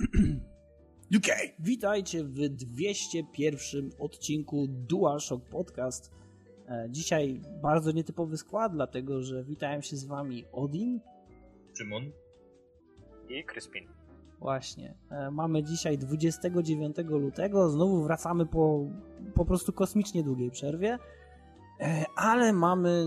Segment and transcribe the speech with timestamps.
[1.16, 1.26] UK.
[1.58, 6.10] Witajcie w 201 odcinku DualShock Podcast.
[6.68, 11.00] E, Dzisiaj bardzo nietypowy skład, dlatego że witają się z wami Odin.
[11.78, 12.10] Szymon.
[13.28, 13.84] i Crispin.
[14.40, 14.94] Właśnie.
[15.10, 17.70] E, Mamy dzisiaj 29 lutego.
[17.70, 18.86] Znowu wracamy po
[19.34, 20.98] po prostu kosmicznie długiej przerwie.
[21.80, 23.06] E, Ale mamy,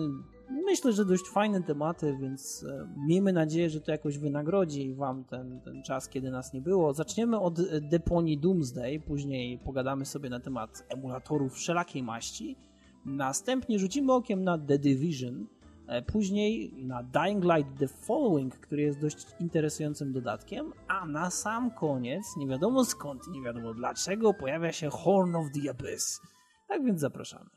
[0.65, 5.61] myślę, że dość fajne tematy, więc e, miejmy nadzieję, że to jakoś wynagrodzi wam ten,
[5.61, 6.93] ten czas, kiedy nas nie było.
[6.93, 12.58] Zaczniemy od e, deponii Doomsday, później pogadamy sobie na temat emulatorów wszelakiej maści.
[13.05, 15.47] Następnie rzucimy okiem na The Division,
[15.88, 21.72] E, Później na Dying Light The Following, który jest dość interesującym dodatkiem, a na sam
[21.72, 26.22] koniec, nie wiadomo skąd nie wiadomo dlaczego, pojawia się Horn of the Abyss.
[26.67, 27.49] Tak więc zapraszamy.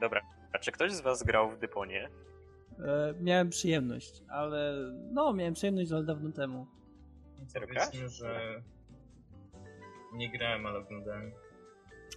[0.00, 0.20] Dobra,
[0.52, 2.08] a czy ktoś z was grał w Dyponię?
[2.78, 4.74] E, miałem przyjemność, ale
[5.12, 6.66] no, miałem przyjemność, ale dawno temu.
[7.46, 8.62] Serio Powiedzmy, że
[10.12, 11.32] nie grałem, ale oglądałem.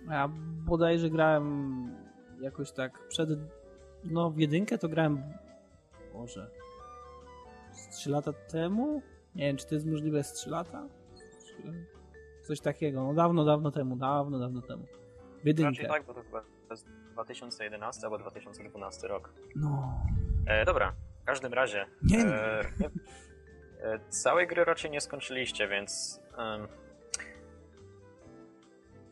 [0.10, 0.30] Ja
[0.66, 1.88] bodajże grałem
[2.42, 3.30] jakoś tak przed,
[4.04, 5.24] no w jedynkę to grałem,
[6.14, 6.50] może,
[7.72, 9.02] z 3 lata temu?
[9.36, 10.88] Nie wiem, czy to jest możliwe z 3 lata?
[12.44, 14.86] Coś takiego, no dawno, dawno temu, dawno, dawno temu.
[15.44, 15.70] W jedynkę.
[15.70, 19.34] Raczej tak, bo to chyba jest 2011 albo 2012 rok.
[19.56, 20.00] No.
[20.48, 21.86] E, dobra, w każdym razie.
[22.04, 22.62] Nie E,
[23.84, 26.22] e, całej gry raczej nie skończyliście, więc.
[26.38, 26.68] em,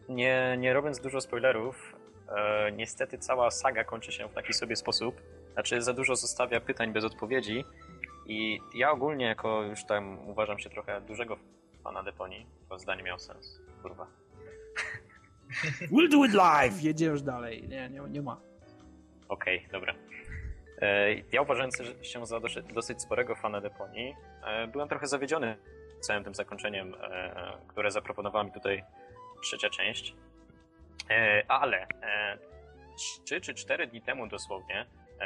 [0.09, 1.95] nie, nie robiąc dużo spoilerów,
[2.29, 5.21] e, niestety cała saga kończy się w taki sobie sposób.
[5.53, 7.65] Znaczy, za dużo zostawia pytań bez odpowiedzi.
[8.25, 11.37] I ja ogólnie, jako już tam uważam się trochę dużego
[11.83, 13.59] fana Deponii, to zdanie miało sens.
[13.81, 14.07] Kurwa.
[15.91, 16.83] We'll do it live!
[16.83, 17.67] Jedziesz dalej.
[17.67, 18.37] Nie, nie, nie ma.
[19.29, 19.93] Okej, dobra.
[20.81, 22.39] E, Ja uważając się za
[22.73, 25.57] dosyć, sporego fana Deponii, e, byłem trochę zawiedziony
[25.99, 28.83] całym tym zakończeniem, e, które zaproponowała mi tutaj
[29.41, 30.15] trzecia część.
[31.47, 31.87] Ale
[33.25, 34.85] trzy czy cztery dni temu dosłownie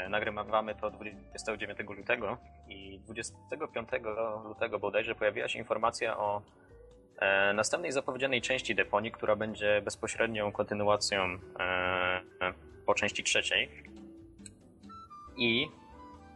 [0.09, 2.37] nagrywamy to 29 lutego
[2.67, 3.89] i 25
[4.45, 6.41] lutego bodajże pojawiła się informacja o
[7.53, 11.23] następnej zapowiedzianej części Deponii, która będzie bezpośrednią kontynuacją
[11.59, 11.63] e,
[12.41, 12.53] e,
[12.85, 13.69] po części trzeciej.
[15.37, 15.67] I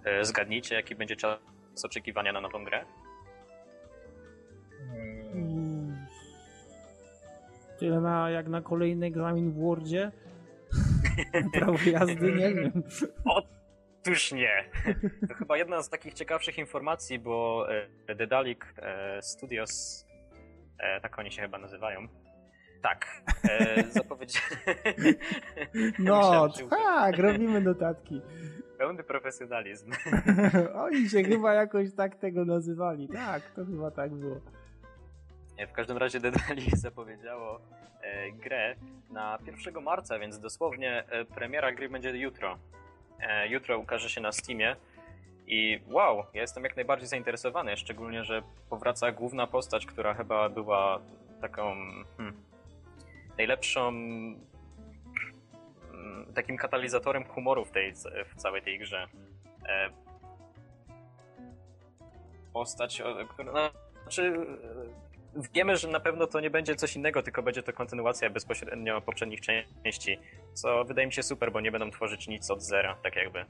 [0.06, 1.40] e, zgadnijcie, jaki będzie czas
[1.84, 2.86] oczekiwania na nową grę?
[5.34, 6.06] Mm.
[7.80, 10.12] Tyle na, jak na kolejny egzamin w Wordzie.
[11.54, 12.84] Prawo jazdy, nie wiem.
[13.26, 14.66] Otóż nie.
[15.28, 17.66] To chyba jedna z takich ciekawszych informacji, bo
[18.08, 20.06] e, Dedalic e, Studios,
[20.80, 22.08] e, tak oni się chyba nazywają,
[22.82, 23.84] tak, e.
[26.00, 28.22] No, tak, robimy notatki.
[28.78, 29.92] Pełny profesjonalizm.
[30.86, 33.08] Oni się chyba jakoś tak tego nazywali.
[33.08, 34.42] Tak, to chyba tak było.
[35.68, 37.60] W każdym razie Dedalic zapowiedziało
[38.02, 38.76] e, grę
[39.10, 42.58] na 1 marca, więc dosłownie e, premiera gry będzie jutro.
[43.22, 44.76] E, jutro ukaże się na Steamie
[45.50, 51.00] i wow, ja jestem jak najbardziej zainteresowany, szczególnie, że powraca główna postać, która chyba była
[51.42, 51.76] taką
[52.18, 52.44] hmm,
[53.38, 54.40] najlepszą mm,
[56.36, 57.94] takim katalizatorem humoru w, tej,
[58.26, 59.08] w całej tej grze.
[59.70, 59.90] E,
[62.54, 63.70] postać, która, no,
[64.02, 64.36] znaczy
[65.36, 69.02] e, wiemy, że na pewno to nie będzie coś innego, tylko będzie to kontynuacja bezpośrednio
[69.02, 70.20] poprzednich części,
[70.54, 73.46] co wydaje mi się super, bo nie będą tworzyć nic od zera, tak jakby.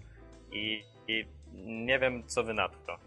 [0.52, 2.98] I, i nie wiem, co wy na to.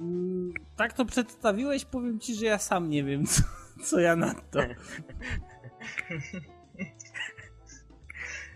[0.00, 3.42] Mm, Tak to przedstawiłeś, powiem ci, że ja sam nie wiem, co,
[3.84, 4.60] co ja na to.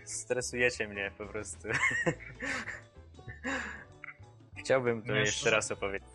[0.05, 1.67] Stresujecie mnie po prostu.
[4.57, 6.07] Chciałbym to jeszcze raz opowiedzieć.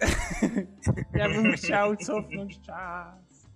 [1.14, 3.48] Ja bym chciał cofnąć czas.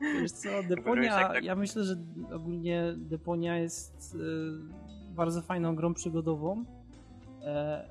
[0.00, 1.94] Wiesz co, Deponia, tak- ja myślę, że
[2.32, 4.18] ogólnie Deponia jest e,
[5.14, 6.64] bardzo fajną grą przygodową.
[7.48, 7.88] E,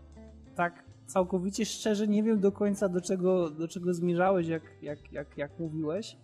[0.56, 5.38] tak całkowicie szczerze nie wiem do końca do czego, do czego zmierzałeś, jak, jak, jak,
[5.38, 6.18] jak mówiłeś,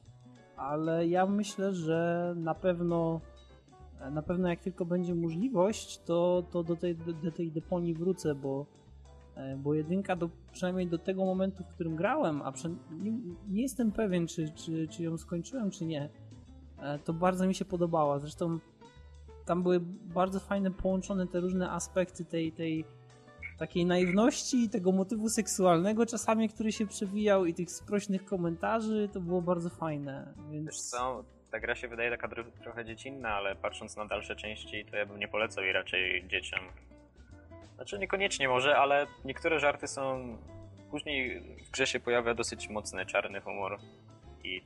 [0.57, 3.21] ale ja myślę, że na pewno
[4.11, 8.35] na pewno jak tylko będzie możliwość, to, to do, tej, do, do tej Deponii wrócę,
[8.35, 8.65] bo
[9.35, 13.11] E, Bo jedynka do, przynajmniej do tego momentu, w którym grałem, a przy, nie,
[13.49, 16.09] nie jestem pewien, czy, czy, czy ją skończyłem, czy nie,
[16.79, 18.19] e, to bardzo mi się podobała.
[18.19, 18.59] Zresztą
[19.45, 19.79] tam były
[20.13, 22.85] bardzo fajne połączone te różne aspekty tej, tej
[23.57, 29.19] takiej naiwności i tego motywu seksualnego czasami, który się przewijał i tych sprośnych komentarzy, to
[29.19, 30.33] było bardzo fajne.
[30.51, 30.65] Więc...
[30.65, 32.29] Wiesz co, ta gra się wydaje taka
[32.63, 36.59] trochę dziecinna, ale patrząc na dalsze części, to ja bym nie polecał jej raczej dzieciom.
[37.75, 40.37] Znaczy niekoniecznie może, ale niektóre żarty są
[40.91, 43.79] później w grze się pojawia dosyć mocny czarny humor
[44.43, 44.61] i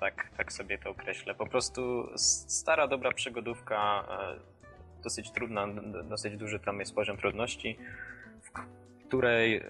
[0.00, 1.34] tak, tak sobie to określę.
[1.34, 2.08] Po prostu
[2.48, 4.40] stara, dobra przygodówka, e,
[5.02, 5.66] dosyć trudna,
[6.08, 7.78] dosyć duży tam jest poziom trudności,
[8.42, 8.50] w
[9.08, 9.62] której e,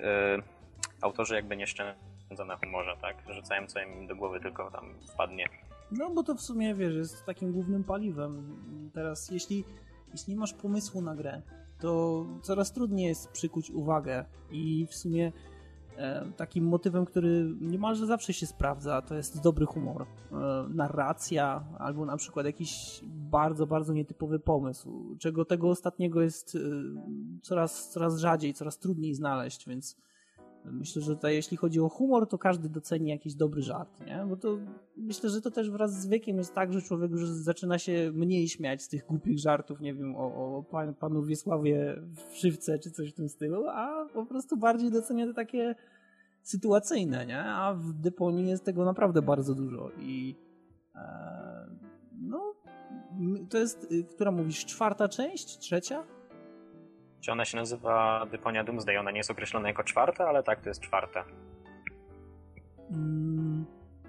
[1.01, 3.17] autorzy jakby nie szczędzą na humorze, tak?
[3.35, 5.49] Rzucają co im do głowy tylko tam wpadnie.
[5.91, 8.57] No bo to w sumie, wiesz, jest takim głównym paliwem.
[8.95, 9.65] Teraz jeśli,
[10.13, 11.43] jeśli nie masz pomysłu na grę,
[11.81, 15.33] to coraz trudniej jest przykuć uwagę i w sumie
[16.37, 20.03] takim motywem, który niemalże zawsze się sprawdza, to jest dobry humor.
[20.03, 20.37] E,
[20.69, 26.59] narracja albo na przykład jakiś bardzo, bardzo nietypowy pomysł, czego tego ostatniego jest e,
[27.43, 29.97] coraz, coraz rzadziej, coraz trudniej znaleźć, więc
[30.73, 34.25] Myślę, że tutaj jeśli chodzi o humor, to każdy doceni jakiś dobry żart, nie?
[34.29, 34.59] Bo to
[34.97, 38.49] myślę, że to też wraz z wiekiem jest tak, że człowiek już zaczyna się mniej
[38.49, 42.91] śmiać z tych głupich żartów, nie wiem, o, o pan, panu Wiesławie w szywce czy
[42.91, 45.75] coś w tym stylu, a po prostu bardziej docenia te takie
[46.43, 47.45] sytuacyjne, nie?
[47.45, 50.37] A w Deponii jest tego naprawdę bardzo dużo i
[50.95, 51.71] e,
[52.21, 52.55] no
[53.51, 55.59] to jest, y, która mówisz, czwarta część?
[55.59, 56.16] Trzecia?
[57.27, 59.01] Czy ona się nazywa Deponia Doomsday?
[59.01, 61.25] Ona nie jest określona jako czwarta, ale tak, to jest czwarta.
[62.91, 63.67] Mm,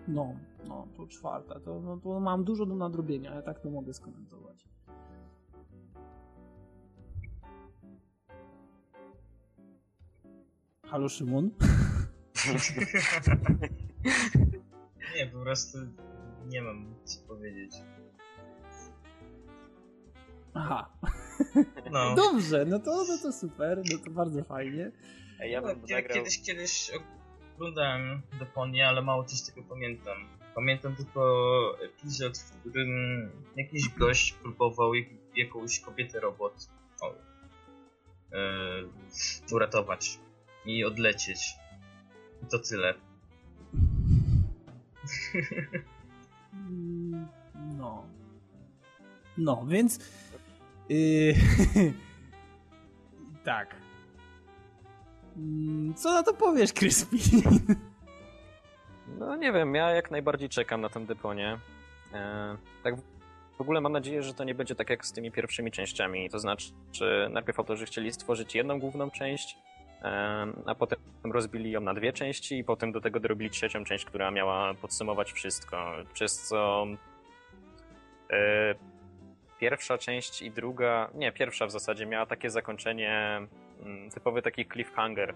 [0.07, 0.35] no,
[0.67, 1.59] no, to czwarta.
[1.59, 4.67] To, no, to mam dużo do nadrobienia, ale tak to mogę skomentować.
[10.85, 11.51] Halo Szymon?
[15.15, 15.77] nie, po prostu
[16.47, 17.75] nie mam co powiedzieć.
[20.57, 20.89] Aha.
[21.91, 22.15] No.
[22.23, 24.91] Dobrze, no to, no to super, no to bardzo fajnie.
[25.39, 26.91] Ja, bym no, ja kiedyś, kiedyś
[27.55, 30.17] oglądałem Deponię, ale mało coś tego pamiętam.
[30.55, 31.21] Pamiętam tylko
[31.85, 32.89] epizod, w którym
[33.55, 36.69] jakiś gość próbował jak, jakąś kobietę robot
[37.01, 37.13] o,
[38.31, 38.89] yy,
[39.51, 40.19] uratować
[40.65, 41.39] i odlecieć.
[42.43, 42.93] I to tyle.
[47.77, 48.05] No.
[49.37, 49.99] No, więc
[53.43, 53.75] Tak.
[55.37, 57.17] Mm, co na to powiesz, Crispy?
[59.19, 61.57] No nie wiem, ja jak najbardziej czekam na tę deponie.
[62.13, 62.95] E, tak
[63.57, 66.29] w ogóle mam nadzieję, że to nie będzie tak jak z tymi pierwszymi częściami.
[66.29, 69.57] To znaczy, że najpierw autorzy chcieli stworzyć jedną główną część,
[70.01, 70.07] e,
[70.65, 74.31] a potem rozbili ją na dwie części i potem do tego dorobili trzecią część, która
[74.31, 75.93] miała podsumować wszystko.
[76.13, 76.87] Przez co
[78.31, 78.75] e,
[79.59, 83.41] pierwsza część i druga, nie, pierwsza w zasadzie miała takie zakończenie,
[83.83, 85.35] mm, typowy taki cliffhanger.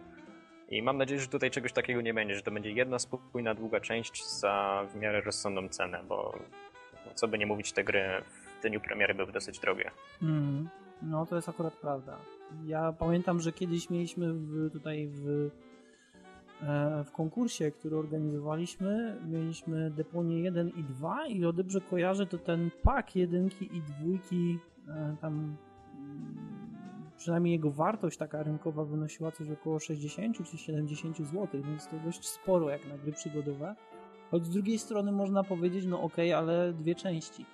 [0.70, 3.80] I mam nadzieję, że tutaj czegoś takiego nie będzie, że to będzie jedna spokojna, długa
[3.80, 6.40] część za w miarę rozsądną cenę, bo
[7.16, 8.22] co by nie mówić, te gry
[8.60, 9.92] w dniu premiery były dosyć drogie.
[10.22, 10.70] Mm,
[11.02, 12.18] no to jest akurat prawda.
[12.66, 15.50] Ja pamiętam, że kiedyś mieliśmy w, tutaj w
[17.06, 22.72] w konkursie, który organizowaliśmy, mieliśmy Deponie 1 i 2 i o dobrze kojarzę, to ten
[22.84, 26.36] pak jedynki i dwójki e, tam mm,
[27.18, 32.28] przynajmniej jego wartość taka rynkowa wynosiła coś około 60 czy 70 zł, więc to dość
[32.28, 33.76] sporo jak na gry przygodowe.
[34.32, 37.46] Choć z drugiej strony można powiedzieć, no okay, ale dwie części.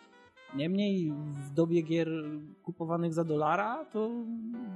[0.56, 2.10] Niemniej w dobie gier
[2.64, 4.10] kupowanych za dolara, to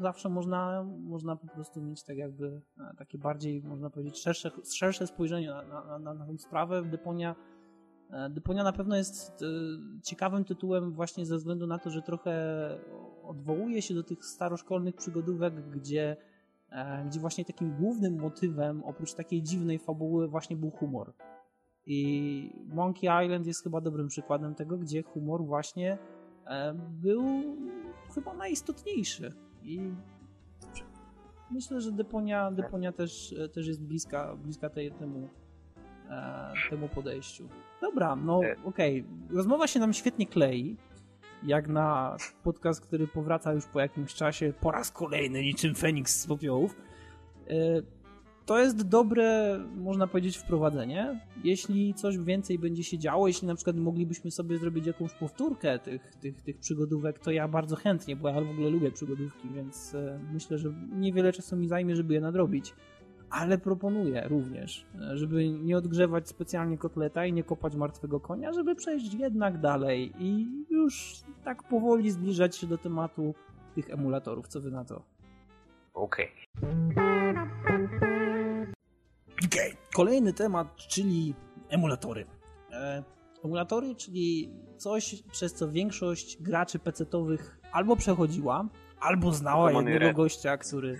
[0.01, 5.07] zawsze można, można po prostu mieć tak jakby e, takie bardziej, można powiedzieć, szersze, szersze
[5.07, 6.83] spojrzenie na, na, na, na tę sprawę.
[6.83, 7.35] Deponia,
[8.09, 9.45] e, Deponia na pewno jest e,
[10.03, 12.33] ciekawym tytułem właśnie ze względu na to, że trochę
[13.23, 16.17] odwołuje się do tych staroszkolnych przygodówek, gdzie,
[17.05, 21.13] gdzie właśnie takim głównym motywem, oprócz takiej dziwnej fabuły, właśnie był humor.
[21.85, 25.97] I Monkey Island jest chyba dobrym przykładem tego, gdzie humor właśnie
[26.45, 27.23] e, był
[28.15, 29.33] chyba najistotniejszy.
[29.63, 29.93] I
[31.51, 35.29] myślę, że Deponia, Deponia też, e, też jest bliska, bliska tej, temu,
[36.09, 37.49] e, temu podejściu.
[37.81, 39.01] Dobra, no okej.
[39.01, 39.35] Okay.
[39.35, 40.77] Rozmowa się nam świetnie klei.
[41.43, 46.27] Jak na podcast, który powraca już po jakimś czasie po raz kolejny niczym Feniks z
[46.27, 46.75] popiołów
[48.45, 51.19] to jest dobre, można powiedzieć, wprowadzenie.
[51.43, 56.15] Jeśli coś więcej będzie się działo, jeśli na przykład moglibyśmy sobie zrobić jakąś powtórkę tych,
[56.15, 60.19] tych, tych przygodówek, to ja bardzo chętnie, bo ja w ogóle lubię przygodówki, więc e,
[60.33, 62.73] myślę, że niewiele czasu mi zajmie, żeby je nadrobić.
[63.29, 68.75] Ale proponuję również, e, żeby nie odgrzewać specjalnie kotleta i nie kopać martwego konia, żeby
[68.75, 73.33] przejść jednak dalej i już tak powoli zbliżać się do tematu
[73.75, 74.47] tych emulatorów.
[74.47, 75.01] Co wy na to?
[75.93, 76.29] Okej.
[76.57, 77.00] Okay.
[79.45, 79.77] Okay.
[79.95, 81.35] Kolejny temat, czyli
[81.69, 82.25] emulatory.
[82.71, 83.03] E,
[83.43, 88.69] emulatory, czyli coś, przez co większość graczy PC-owych albo przechodziła,
[88.99, 90.99] albo znała jednego gościa, który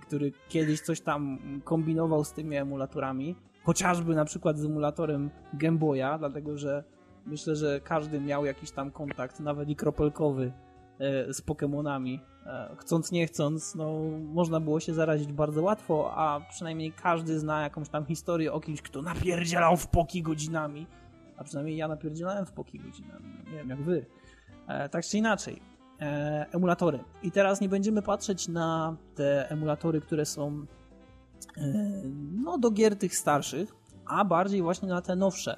[0.00, 6.18] który kiedyś coś tam kombinował z tymi emulatorami, chociażby na przykład z emulatorem Game Boya,
[6.18, 6.84] dlatego że
[7.26, 10.52] myślę, że każdy miał jakiś tam kontakt, nawet i kropelkowy
[10.98, 12.18] e, z Pokémonami.
[12.46, 13.92] E, chcąc nie chcąc, no,
[14.32, 18.82] można było się zarazić bardzo łatwo, a przynajmniej każdy zna jakąś tam historię o kimś,
[18.82, 20.86] kto napierdzielał w poki godzinami.
[21.36, 23.24] A przynajmniej ja napierdzielałem w poki godzinami.
[23.52, 24.06] Nie wiem jak wy.
[24.68, 25.62] E, tak czy inaczej.
[26.52, 27.04] Emulatory.
[27.22, 30.66] I teraz nie będziemy patrzeć na te emulatory, które są
[32.44, 33.74] no, do gier tych starszych,
[34.06, 35.56] a bardziej właśnie na te nowsze.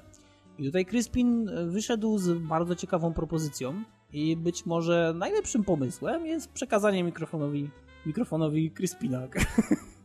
[0.57, 7.03] I tutaj Crispin wyszedł z bardzo ciekawą propozycją i być może najlepszym pomysłem jest przekazanie
[7.03, 7.69] mikrofonowi,
[8.05, 9.27] mikrofonowi Crispina.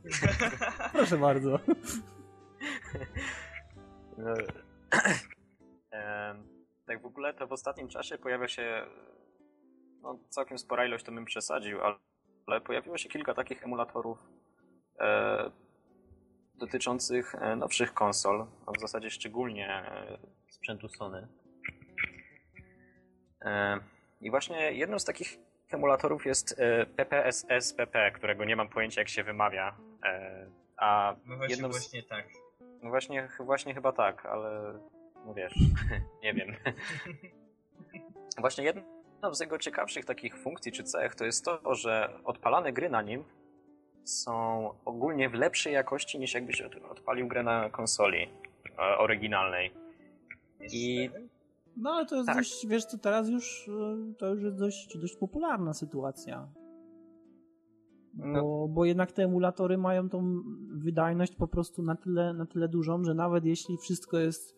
[0.92, 1.58] Proszę bardzo.
[4.18, 4.34] No,
[6.86, 8.86] tak w ogóle to w ostatnim czasie pojawia się
[10.02, 11.78] no, całkiem spora ilość, to bym przesadził,
[12.46, 14.18] ale pojawiło się kilka takich emulatorów
[15.00, 15.50] e,
[16.54, 20.18] dotyczących e, nowszych konsol, a w zasadzie szczególnie e,
[20.48, 21.28] sprzętu Sony.
[23.44, 23.80] E,
[24.24, 25.38] I właśnie jedną z takich
[25.70, 26.60] emulatorów jest
[26.96, 29.76] PPSS-PP, którego nie mam pojęcia jak się wymawia.
[30.76, 31.76] A no właśnie, jedną z...
[31.76, 32.26] właśnie tak.
[32.82, 34.78] No właśnie, właśnie chyba tak, ale
[35.26, 35.54] no wiesz,
[36.24, 36.56] nie wiem.
[38.38, 42.90] Właśnie jedną z jego ciekawszych takich funkcji czy cech to jest to, że odpalane gry
[42.90, 43.24] na nim
[44.04, 48.28] są ogólnie w lepszej jakości niż jakbyś odpalił grę na konsoli
[48.98, 49.72] oryginalnej.
[50.72, 51.10] I
[51.76, 52.36] no ale to jest tak.
[52.36, 56.48] dość, wiesz co, teraz już e, to już jest dość, dość popularna sytuacja.
[58.14, 58.68] Bo, no.
[58.68, 63.14] bo jednak te emulatory mają tą wydajność po prostu na tyle, na tyle dużą, że
[63.14, 64.56] nawet jeśli wszystko jest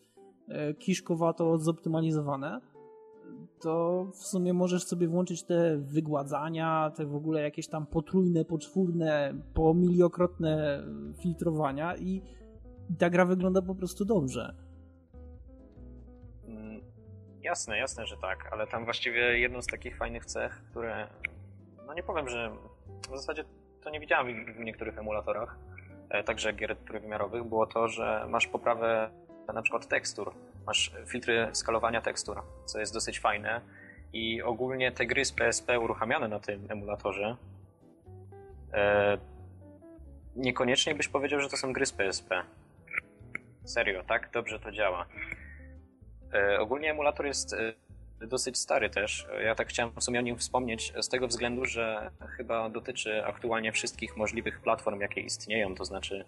[0.49, 2.61] e, kiszkowato zoptymalizowane,
[3.61, 9.35] to w sumie możesz sobie włączyć te wygładzania, te w ogóle jakieś tam potrójne, poczwórne,
[9.55, 10.83] pomiliokrotne
[11.23, 12.23] filtrowania i
[12.99, 14.66] ta gra wygląda po prostu dobrze.
[17.47, 21.09] Jasne, jasne, że tak, ale tam właściwie jedną z takich fajnych cech, które,
[21.87, 22.57] no nie powiem, że
[23.13, 23.45] w zasadzie
[23.83, 25.57] to nie widziałem w niektórych emulatorach,
[26.11, 29.11] e, także gier trójwymiarowych, było to, że masz poprawę
[29.55, 30.35] na przykład tekstur
[30.67, 33.61] masz filtry skalowania tekstur, co jest dosyć fajne.
[34.13, 37.37] I ogólnie te gry z PSP uruchamiane na tym emulatorze
[38.73, 39.19] e,
[40.37, 42.43] niekoniecznie byś powiedział, że to są gry z PSP.
[43.65, 45.07] Serio, tak dobrze to działa.
[46.37, 47.73] E, ogólnie emulator jest e,
[48.27, 49.27] dosyć stary też.
[49.45, 53.73] Ja tak chciałem w sumie o nim wspomnieć z tego względu, że chyba dotyczy aktualnie
[53.73, 56.25] wszystkich możliwych platform, jakie istnieją, to znaczy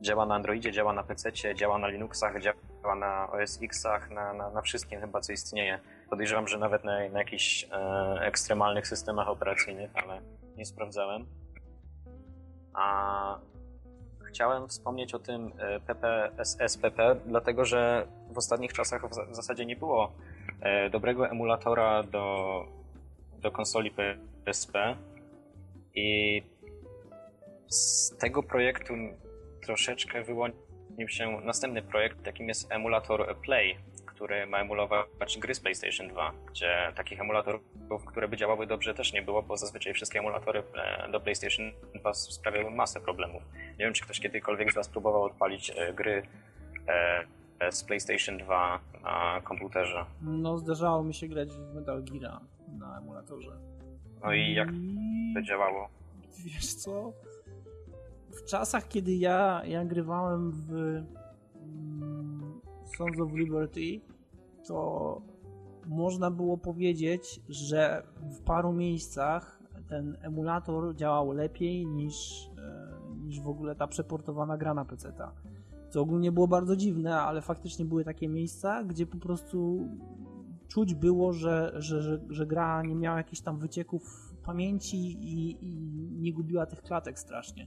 [0.00, 4.50] działa na Androidzie, działa na PC, działa na Linuxach, działa na OS X-ach, na, na,
[4.50, 5.78] na wszystkim chyba, co istnieje.
[6.10, 10.20] Podejrzewam, że nawet na, na jakichś e, ekstremalnych systemach operacyjnych, ale
[10.56, 11.26] nie sprawdzałem.
[12.74, 13.38] A
[14.28, 20.12] chciałem wspomnieć o tym e, PPSSPP, dlatego że w ostatnich czasach w zasadzie nie było
[20.60, 22.64] e, dobrego emulatora do,
[23.42, 23.90] do konsoli
[24.44, 24.96] PSP
[25.94, 26.42] i
[27.68, 28.94] z tego projektu
[29.62, 33.76] troszeczkę wyłonił się następny projekt, jakim jest emulator Play,
[34.18, 37.62] który ma emulować gry z PlayStation 2, gdzie takich emulatorów,
[38.06, 42.14] które by działały dobrze też nie było, bo zazwyczaj wszystkie emulatory e, do PlayStation 2
[42.14, 43.42] sprawiały masę problemów.
[43.54, 46.22] Nie wiem, czy ktoś kiedykolwiek z Was próbował odpalić e, gry
[47.60, 50.04] e, z PlayStation 2 na komputerze.
[50.22, 52.40] No, zdarzało mi się grać w Metal Gear
[52.78, 53.52] na emulatorze.
[54.24, 54.68] No i jak
[55.34, 55.88] to działało?
[56.44, 57.12] Wiesz co?
[58.38, 61.02] w czasach, kiedy ja, ja grywałem w
[62.98, 64.00] Sons of Liberty,
[64.66, 65.20] to
[65.86, 72.88] można było powiedzieć, że w paru miejscach ten emulator działał lepiej niż, e,
[73.24, 75.08] niż w ogóle ta przeportowana gra na PC.
[75.08, 75.30] -ta.
[75.90, 79.88] Co ogólnie było bardzo dziwne, ale faktycznie były takie miejsca, gdzie po prostu
[80.68, 85.76] czuć było, że, że, że, że gra nie miała jakichś tam wycieków pamięci i, i
[86.20, 87.66] nie gubiła tych klatek strasznie.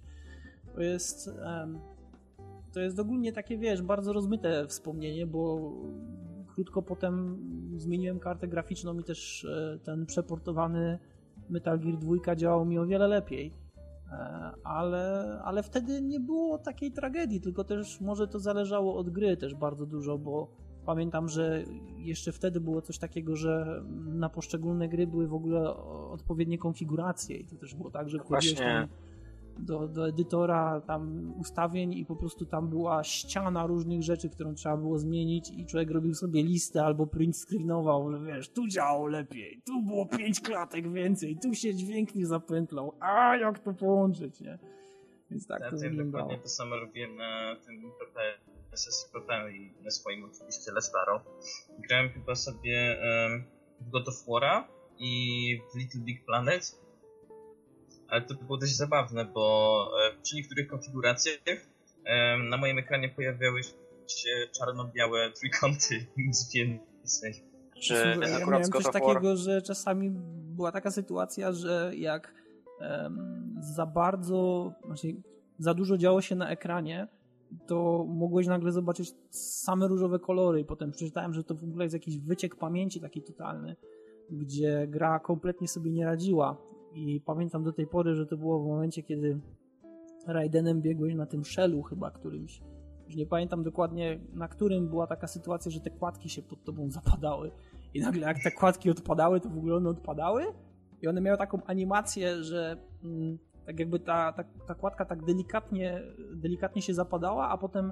[0.75, 1.29] To jest.
[2.73, 5.71] To jest ogólnie takie, wiesz, bardzo rozmyte wspomnienie, bo
[6.47, 7.37] krótko potem
[7.77, 10.99] zmieniłem kartę graficzną i też e, ten przeportowany
[11.49, 13.53] Metal Gear 2 działał mi o wiele lepiej.
[14.11, 19.37] E, ale, ale wtedy nie było takiej tragedii, tylko też może to zależało od gry
[19.37, 20.51] też bardzo dużo, bo
[20.85, 21.63] pamiętam, że
[21.97, 25.75] jeszcze wtedy było coś takiego, że na poszczególne gry były w ogóle
[26.11, 28.87] odpowiednie konfiguracje i to też było tak, że wchodziłeś tam
[29.61, 34.77] do, do edytora tam ustawień i po prostu tam była ściana różnych rzeczy, którą trzeba
[34.77, 39.61] było zmienić i człowiek robił sobie listę albo print screenował, że wiesz, tu działało lepiej,
[39.65, 44.59] tu było pięć klatek więcej, tu się dźwięk nie zapętlał, a jak to połączyć, nie?
[45.31, 46.23] Więc tak ja to to wyglądało.
[46.23, 47.91] dokładnie to samo robiłem na tym
[48.75, 49.11] SS
[49.53, 51.23] i na swoim oczywiście Lestaro.
[51.79, 53.43] Grałem chyba sobie um,
[53.81, 54.63] w God of War'a
[54.99, 56.80] i w Little Big Planet.
[58.11, 61.37] Ale to było dość zabawne, bo e, przy niektórych konfiguracjach
[62.05, 63.63] e, na moim ekranie pojawiały
[64.07, 66.05] się czarno-białe trójkąty,
[66.53, 67.43] więcej.
[67.81, 70.09] Czy ja akurat miałem coś takiego, że czasami
[70.55, 72.33] była taka sytuacja, że jak
[72.79, 75.07] em, za bardzo, znaczy
[75.59, 77.07] za dużo działo się na ekranie,
[77.67, 81.93] to mogłeś nagle zobaczyć same różowe kolory i potem przeczytałem, że to w ogóle jest
[81.93, 83.75] jakiś wyciek pamięci taki totalny,
[84.29, 86.57] gdzie gra kompletnie sobie nie radziła
[86.93, 89.39] i pamiętam do tej pory, że to było w momencie, kiedy
[90.27, 92.61] Raidenem biegłeś na tym shellu chyba którymś.
[93.05, 96.89] Już nie pamiętam dokładnie na którym była taka sytuacja, że te kładki się pod tobą
[96.89, 97.51] zapadały
[97.93, 100.43] i nagle jak te kładki odpadały, to w ogóle one odpadały
[101.01, 106.01] i one miały taką animację, że mm, tak jakby ta, ta, ta kładka tak delikatnie,
[106.35, 107.91] delikatnie się zapadała, a potem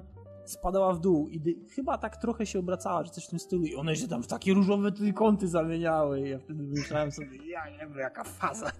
[0.50, 3.74] spadała w dół i chyba tak trochę się obracała, czy coś w tym stylu i
[3.74, 7.78] one się tam w takie różowe trójkąty zamieniały i ja wtedy myślałem sobie, ja nie
[7.78, 8.72] wiem, jaka faza.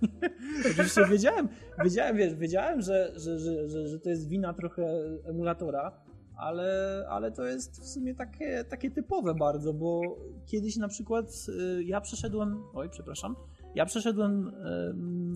[0.71, 1.49] Oczywiście wiedziałem,
[1.85, 4.83] wiedziałem, wiesz, wiedziałem, że, że, że, że, to jest wina trochę
[5.25, 5.93] emulatora,
[6.37, 10.01] ale, ale to jest w sumie takie, takie typowe bardzo, bo
[10.47, 13.37] kiedyś na przykład y, ja przeszedłem, oj przepraszam,
[13.75, 14.53] ja przeszedłem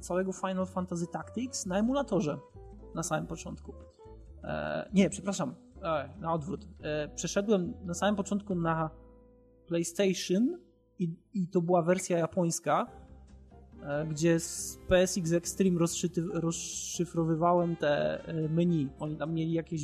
[0.03, 2.39] całego Final Fantasy Tactics na emulatorze
[2.95, 3.75] na samym początku.
[4.45, 5.55] E, nie, przepraszam,
[6.21, 6.67] na odwrót.
[6.83, 8.91] E, przeszedłem na samym początku na
[9.67, 10.59] PlayStation
[10.99, 12.87] i, i to była wersja japońska,
[13.83, 15.79] e, gdzie z PSX Extreme
[16.33, 18.89] rozszyfrowywałem te e, menu.
[18.99, 19.83] Oni tam mieli jakieś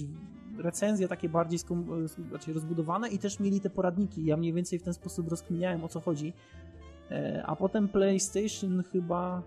[0.59, 4.25] recenzje takie bardziej skom, znaczy rozbudowane i też mieli te poradniki.
[4.25, 6.33] Ja mniej więcej w ten sposób rozkminiałem o co chodzi.
[7.45, 9.43] A potem PlayStation chyba.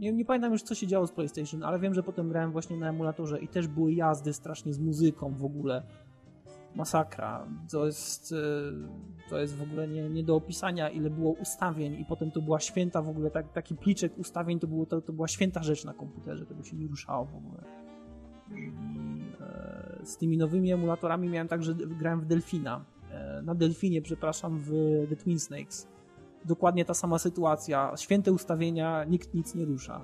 [0.00, 2.76] Nie, nie pamiętam już co się działo z PlayStation, ale wiem, że potem grałem właśnie
[2.76, 5.82] na emulatorze i też były jazdy strasznie z muzyką w ogóle.
[6.74, 7.46] Masakra.
[7.70, 12.04] To jest, e, to jest w ogóle nie, nie do opisania, ile było ustawień i
[12.04, 15.28] potem to była święta w ogóle, tak, taki pliczek ustawień to, było, to, to była
[15.28, 17.64] święta rzecz na komputerze, tego się nie ruszało w ogóle.
[19.40, 22.84] E, z tymi nowymi emulatorami miałem tak, że grałem w Delfina.
[23.10, 24.70] E, na Delfinie, przepraszam, w
[25.08, 25.97] The Twin Snakes.
[26.44, 27.92] Dokładnie ta sama sytuacja.
[27.96, 30.00] Święte ustawienia, nikt nic nie rusza.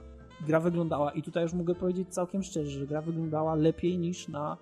[0.47, 4.57] Gra wyglądała, i tutaj już mogę powiedzieć całkiem szczerze, że gra wyglądała lepiej niż na,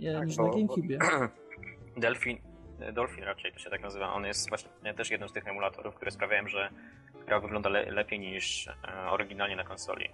[0.00, 0.98] e, Tak, niż bo- na GameCube.
[1.96, 2.38] Delfin,
[2.92, 6.10] Dolphin raczej to się tak nazywa, on jest właśnie też jednym z tych emulatorów, które
[6.10, 6.70] sprawiają, że
[7.26, 10.08] gra wygląda le lepiej niż e, oryginalnie na konsoli.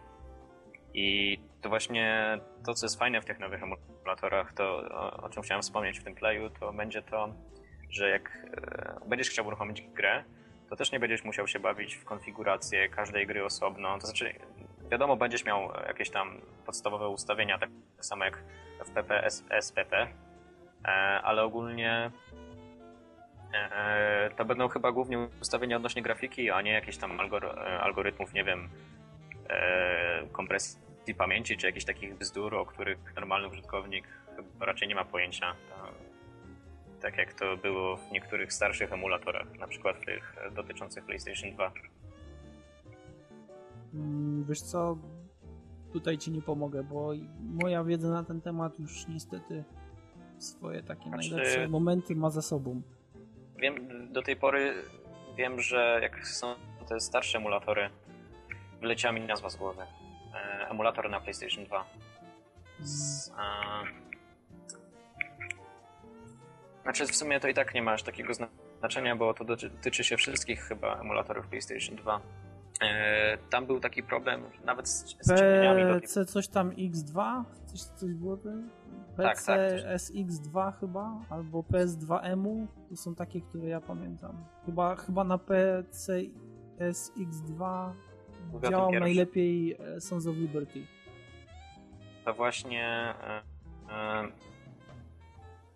[0.94, 5.42] I to właśnie to, co jest fajne w tych nowych emulatorach, to o, o czym
[5.42, 7.34] chciałem wspomnieć w tym playu, to będzie to,
[7.90, 10.24] że jak e, będziesz chciał uruchomić grę,
[10.72, 13.98] to też nie będziesz musiał się bawić w konfigurację każdej gry osobno.
[13.98, 14.34] To znaczy,
[14.90, 18.38] wiadomo, będziesz miał jakieś tam podstawowe ustawienia, tak samo jak
[18.84, 19.30] w PP,
[19.60, 20.08] SPP,
[20.84, 20.88] e,
[21.22, 22.10] ale ogólnie
[23.54, 28.44] e, to będą chyba głównie ustawienia odnośnie grafiki, a nie jakieś tam e, algorytmów, nie
[28.44, 28.68] wiem,
[30.32, 34.04] kompresji pamięci, czy jakichś takich bzdur, o których normalny użytkownik
[34.60, 35.54] raczej nie ma pojęcia.
[37.02, 41.52] Tak jak to było w niektórych starszych emulatorach, na przykład w tych e, dotyczących PlayStation
[41.52, 41.72] 2.
[43.94, 44.98] Mm, Wiesz co,
[45.92, 49.64] tutaj ci nie pomogę, bo moja wiedza na ten temat już niestety
[50.38, 52.82] swoje takie Znaczy- najlepsze momenty ma za sobą.
[53.56, 53.74] Wiem,
[54.12, 54.74] do tej pory
[55.36, 56.54] wiem, że jak są
[56.88, 57.90] te starsze emulatory,
[58.80, 59.82] wyleciała mi nazwa z głowy.
[60.34, 61.84] E, emulator na PlayStation 2.
[62.80, 63.32] Z, e,
[66.82, 69.70] znaczy w sumie to i tak nie ma aż takiego zna- znaczenia, bo to doty-
[69.70, 72.20] dotyczy się wszystkich chyba emulatorów PlayStation 2.
[72.82, 77.44] E, tam był taki problem nawet z, ciemnieniami PC coś tam X2?
[77.66, 78.70] Coś, coś było ten?
[79.16, 81.20] PC Tak, tak, coś- SX2 chyba?
[81.30, 82.66] Albo PS2EMU?
[82.88, 84.44] To są takie, które ja pamiętam.
[84.66, 86.12] Chyba, chyba na PC
[86.78, 87.92] SX2
[88.52, 90.86] Mówię o tym działał najlepiej e, Sons of Liberty.
[92.24, 93.42] to właśnie e,
[93.90, 94.28] e,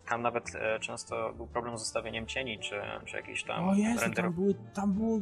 [0.09, 4.01] tam nawet e, często był problem z ustawieniem cieni, czy, czy jakiś tam O Jezu,
[4.01, 4.25] render.
[4.25, 5.21] tam, były, tam było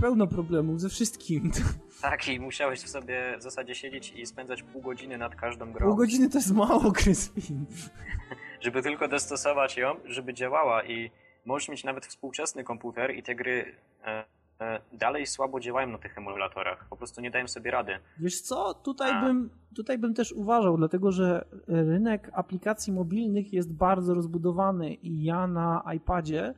[0.00, 1.50] pełno problemów ze wszystkim.
[2.02, 5.86] Tak, i musiałeś w sobie w zasadzie siedzieć i spędzać pół godziny nad każdą grą,
[5.86, 7.66] Pół godziny to jest mało, Kryspin.
[8.64, 11.10] żeby tylko dostosować ją, żeby działała i
[11.44, 14.24] możesz mieć nawet współczesny komputer i te gry e,
[14.92, 17.92] dalej słabo działają na tych emulatorach, po prostu nie dają sobie rady.
[18.18, 19.20] Wiesz co, tutaj A.
[19.24, 25.46] bym, tutaj bym też uważał, dlatego że rynek aplikacji mobilnych jest bardzo rozbudowany i ja
[25.46, 26.54] na iPadzie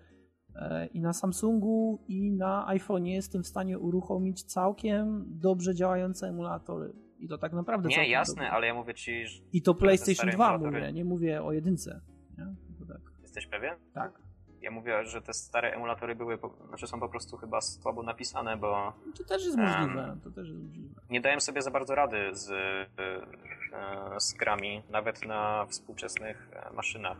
[0.56, 6.92] e, i na Samsungu i na iPhone'ie jestem w stanie uruchomić całkiem dobrze działające emulatory.
[7.18, 8.50] I to tak naprawdę Nie, jasne, dobre.
[8.50, 11.52] ale ja mówię ci, że I to PlayStation stare 2 emulatory- mówię, nie mówię o
[11.52, 12.00] jedynce.
[12.38, 12.44] Nie?
[12.88, 13.00] Tak.
[13.22, 13.74] jesteś pewien?
[13.94, 14.21] tak.
[14.62, 18.92] Ja mówię, że te stare emulatory były, znaczy są po prostu chyba słabo napisane, bo
[19.18, 20.16] To też jest możliwe.
[20.24, 21.00] To też jest możliwe.
[21.10, 27.16] nie dałem sobie za bardzo rady z, e, z grami, nawet na współczesnych e, maszynach.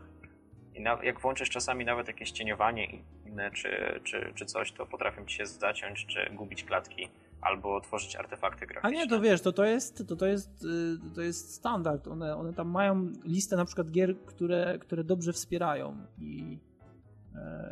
[0.75, 2.87] I na, jak włączysz czasami nawet jakieś cieniowanie
[3.25, 7.07] inne, czy, czy, czy coś, to potrafią ci się zaciąć, czy gubić klatki,
[7.41, 8.91] albo tworzyć artefakty A graficzne.
[8.91, 12.07] nie, to wiesz, to, to, jest, to, to, jest, y, to jest standard.
[12.07, 16.57] One, one tam mają listę na przykład gier, które, które dobrze wspierają i,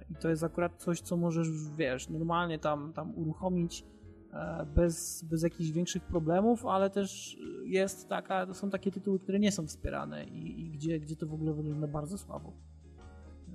[0.09, 1.47] i to jest akurat coś, co możesz,
[1.77, 3.85] wiesz, normalnie tam, tam uruchomić
[4.33, 9.51] e, bez, bez jakichś większych problemów, ale też jest taka, są takie tytuły, które nie
[9.51, 12.53] są wspierane i, i gdzie, gdzie to w ogóle wygląda bardzo słabo.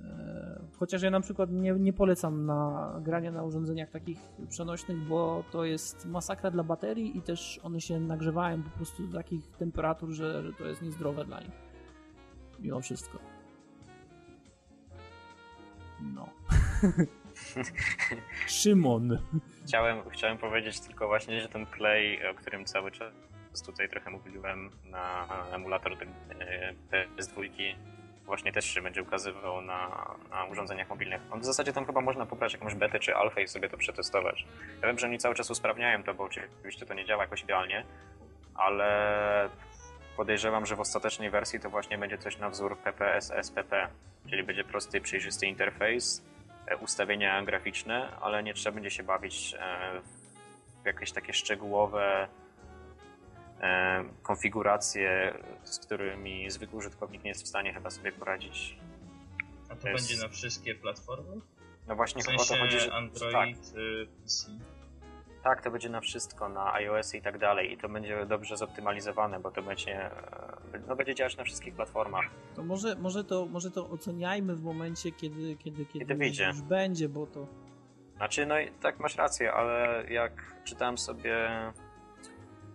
[0.04, 0.46] E,
[0.78, 5.64] Chociaż ja na przykład nie, nie polecam na granie na urządzeniach takich przenośnych, bo to
[5.64, 10.42] jest masakra dla baterii i też one się nagrzewają po prostu do takich temperatur, że,
[10.42, 11.66] że to jest niezdrowe dla nich.
[12.60, 13.35] Mimo wszystko.
[16.00, 16.28] No.
[18.46, 19.18] Szymon.
[19.66, 23.12] Chciałem, chciałem powiedzieć tylko właśnie, że ten Play, o którym cały czas
[23.66, 27.48] tutaj trochę mówiłem na emulator e, PS2,
[28.26, 31.22] właśnie też się będzie ukazywał na, na urządzeniach mobilnych.
[31.30, 34.46] On w zasadzie tam chyba można pobrać jakąś betę czy alfę i sobie to przetestować.
[34.82, 37.84] Ja wiem, że oni cały czas usprawniają to, bo oczywiście to nie działa jakoś idealnie,
[38.54, 39.48] ale
[40.16, 43.88] podejrzewam, że w ostatecznej wersji to właśnie będzie coś na wzór PPS SPP,
[44.30, 46.22] czyli będzie prosty, przejrzysty interfejs,
[46.66, 50.00] e, ustawienia graficzne, ale nie trzeba będzie się bawić e,
[50.82, 52.28] w jakieś takie szczegółowe
[53.60, 58.76] e, konfiguracje, z którymi zwykły użytkownik nie jest w stanie chyba sobie poradzić.
[59.68, 61.40] A to To jest- będzie na wszystkie platformy?
[61.86, 64.50] No właśnie W chyba o to chodzi, sensie że tak, Android, y, PC.
[65.46, 69.40] Tak, to będzie na wszystko, na iOS i tak dalej i to będzie dobrze zoptymalizowane,
[69.40, 70.06] bo to będzie,
[70.74, 72.24] e, no, będzie działać na wszystkich platformach.
[72.54, 76.62] To może, może, to, może to oceniajmy w momencie, kiedy, kiedy, kiedy, Kiedy już, już
[76.62, 77.46] będzie, bo to...
[78.16, 80.32] Znaczy, no i tak masz rację, ale jak
[80.64, 81.48] czytałem sobie,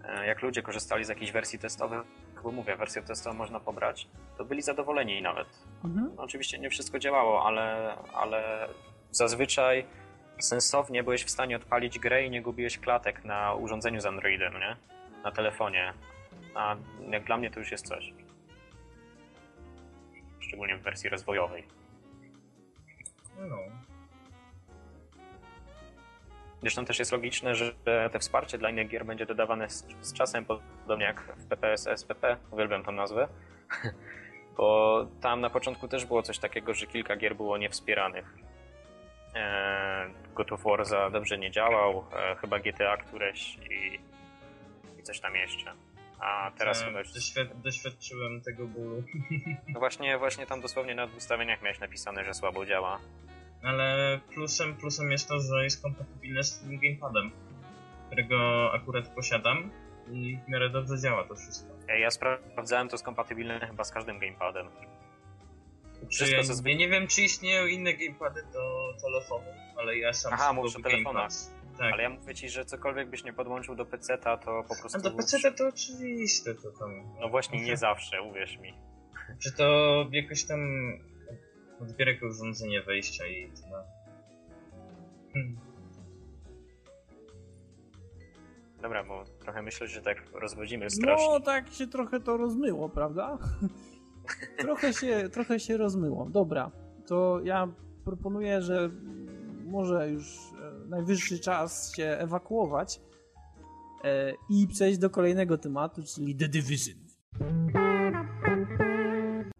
[0.04, 2.02] e, jak ludzie korzystali z jakichś wersji testowych,
[2.44, 4.08] bo mówię, wersję testową można pobrać,
[4.38, 5.48] to byli zadowoleni nawet.
[5.84, 6.12] Mhm.
[6.16, 8.68] No, oczywiście nie wszystko działało, ale, ale
[9.12, 9.86] zazwyczaj
[10.42, 14.76] sensownie byłeś w stanie odpalić grę i nie gubiłeś klatek na urządzeniu z Androidem, nie?
[15.24, 15.94] Na telefonie.
[16.56, 16.76] A
[17.10, 18.14] jak dla mnie to już jest coś.
[20.40, 21.64] Szczególnie w wersji rozwojowej.
[23.40, 23.58] No.
[26.62, 27.74] Zresztą też jest logiczne, że
[28.12, 32.38] te wsparcie dla innych gier będzie dodawane z, z czasem, podobnie jak w PPS SPP,
[32.52, 33.28] uwielbiam tą nazwę,
[34.58, 38.51] bo tam na początku też było coś takiego, że kilka gier było niewspieranych.
[39.36, 44.00] Eee, God of War za dobrze nie działał, e, chyba GTA któreś i,
[45.00, 45.74] i coś tam jeszcze.
[46.20, 49.04] A teraz E, chyba doświad- doświadczyłem tego bólu.
[49.74, 53.00] No właśnie, właśnie tam dosłownie na ustawieniach miałeś napisane, że słabo działa.
[53.64, 57.32] Ale plusem, plusem jest to, że jest kompatybilne z tym gamepadem,
[58.08, 59.72] którego akurat posiadam
[60.12, 61.74] i w miarę dobrze działa to wszystko.
[62.00, 64.68] Ja sprawdzałem, to jest kompatybilne chyba z każdym gamepadem.
[66.10, 70.14] Wszystko, ja, co zwykle- ja nie wiem, czy istnieją inne gamepady do telefonów, ale ja
[70.14, 71.32] sam Aha, mówisz o telefonach.
[71.78, 71.94] Tak.
[71.94, 74.98] Ale ja mówię ci, że cokolwiek byś nie podłączył do PC-ta, to po prostu...
[74.98, 77.04] A do PC to oczywiste to tam.
[77.20, 78.74] No właśnie, nie zawsze, uwierz mi.
[79.40, 79.66] Czy to
[80.12, 80.60] jakoś tam
[81.82, 83.84] odbiera jako urządzenie wejścia i tyle.
[85.34, 85.60] Hmm.
[88.82, 91.28] Dobra, bo trochę myślę, że tak rozwodzimy strasznie.
[91.30, 93.38] No, tak się trochę to rozmyło, prawda?
[94.58, 96.30] Trochę, się, trochę się rozmyło.
[96.30, 96.72] Dobra,
[97.06, 97.68] to ja
[98.06, 98.90] proponuję, że
[99.66, 100.38] może już
[100.86, 103.02] e, najwyższy czas się ewakuować
[104.04, 106.96] e, i przejść do kolejnego tematu, czyli The Division.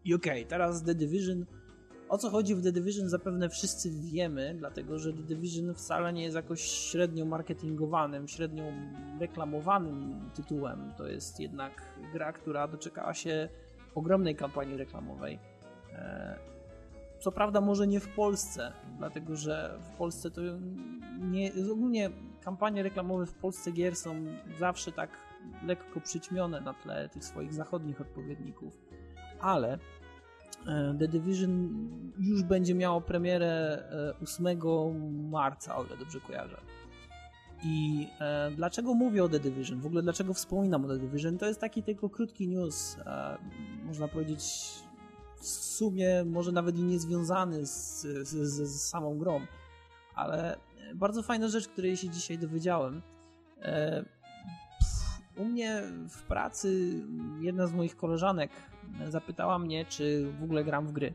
[0.04, 1.46] I okej, teraz The Division.
[2.08, 6.22] O co chodzi w The Division zapewne wszyscy wiemy, dlatego że The Division wcale nie
[6.22, 8.64] jest jakoś średnio marketingowanym, średnio
[9.20, 10.92] reklamowanym tytułem.
[10.96, 11.82] To jest jednak
[12.12, 13.48] gra, która doczekała się
[13.94, 15.38] ogromnej kampanii reklamowej.
[15.92, 16.52] E,
[17.20, 20.40] Co prawda może nie w Polsce, dlatego że w Polsce to
[21.20, 22.10] nie, ogólnie
[22.44, 24.14] kampanie reklamowe w Polsce gier są
[24.58, 25.10] zawsze tak
[25.66, 28.80] lekko przyćmione na tle tych swoich zachodnich odpowiedników.
[29.40, 29.78] Ale
[30.66, 31.70] e, The Division
[32.18, 33.82] już będzie miało premierę
[34.18, 34.58] e, 8
[35.30, 36.56] marca, o ile dobrze kojarzę.
[37.64, 39.80] I e, dlaczego mówię o The Division?
[39.80, 41.38] W ogóle dlaczego wspominam o The Division?
[41.38, 43.38] To jest taki tylko krótki news, e,
[43.84, 44.42] można powiedzieć
[45.36, 49.40] w sumie może nawet i niezwiązany z, z, z, z samą grą,
[50.14, 50.58] ale
[50.94, 53.02] bardzo fajna rzecz, której się dzisiaj dowiedziałem.
[53.62, 54.04] E,
[55.36, 57.00] u mnie w pracy
[57.40, 58.50] jedna z moich koleżanek
[59.08, 61.14] zapytała mnie, czy w ogóle gram w gry.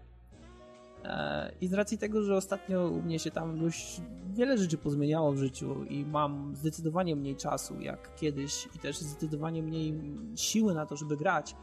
[1.07, 4.01] E, I z racji tego, że ostatnio u mnie się tam dość
[4.33, 9.63] wiele rzeczy pozmieniało w życiu i mam zdecydowanie mniej czasu jak kiedyś i też zdecydowanie
[9.63, 10.01] mniej
[10.35, 11.55] siły na to, żeby grać,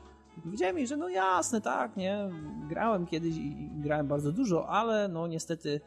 [0.42, 2.30] powiedziałem jej, że no jasne, tak, nie,
[2.68, 5.80] grałem kiedyś i grałem bardzo dużo, ale no niestety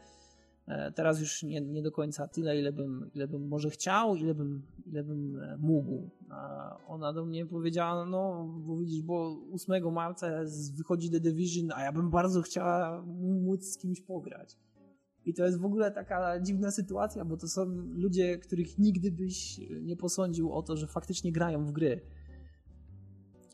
[0.96, 4.62] teraz już nie, nie do końca tyle, ile bym, ile bym może chciał, ile bym,
[4.86, 6.10] ile bym e, mógł.
[6.30, 10.28] A ona do mnie powiedziała, no bo widzisz, bo 8 marca
[10.74, 13.02] wychodzi The Division, a ja bym bardzo chciała
[13.46, 14.58] móc z kimś pograć.
[15.26, 19.60] I to jest w ogóle taka dziwna sytuacja, bo to są ludzie, których nigdy byś
[19.82, 22.02] nie posądził o to, że faktycznie grają w gry.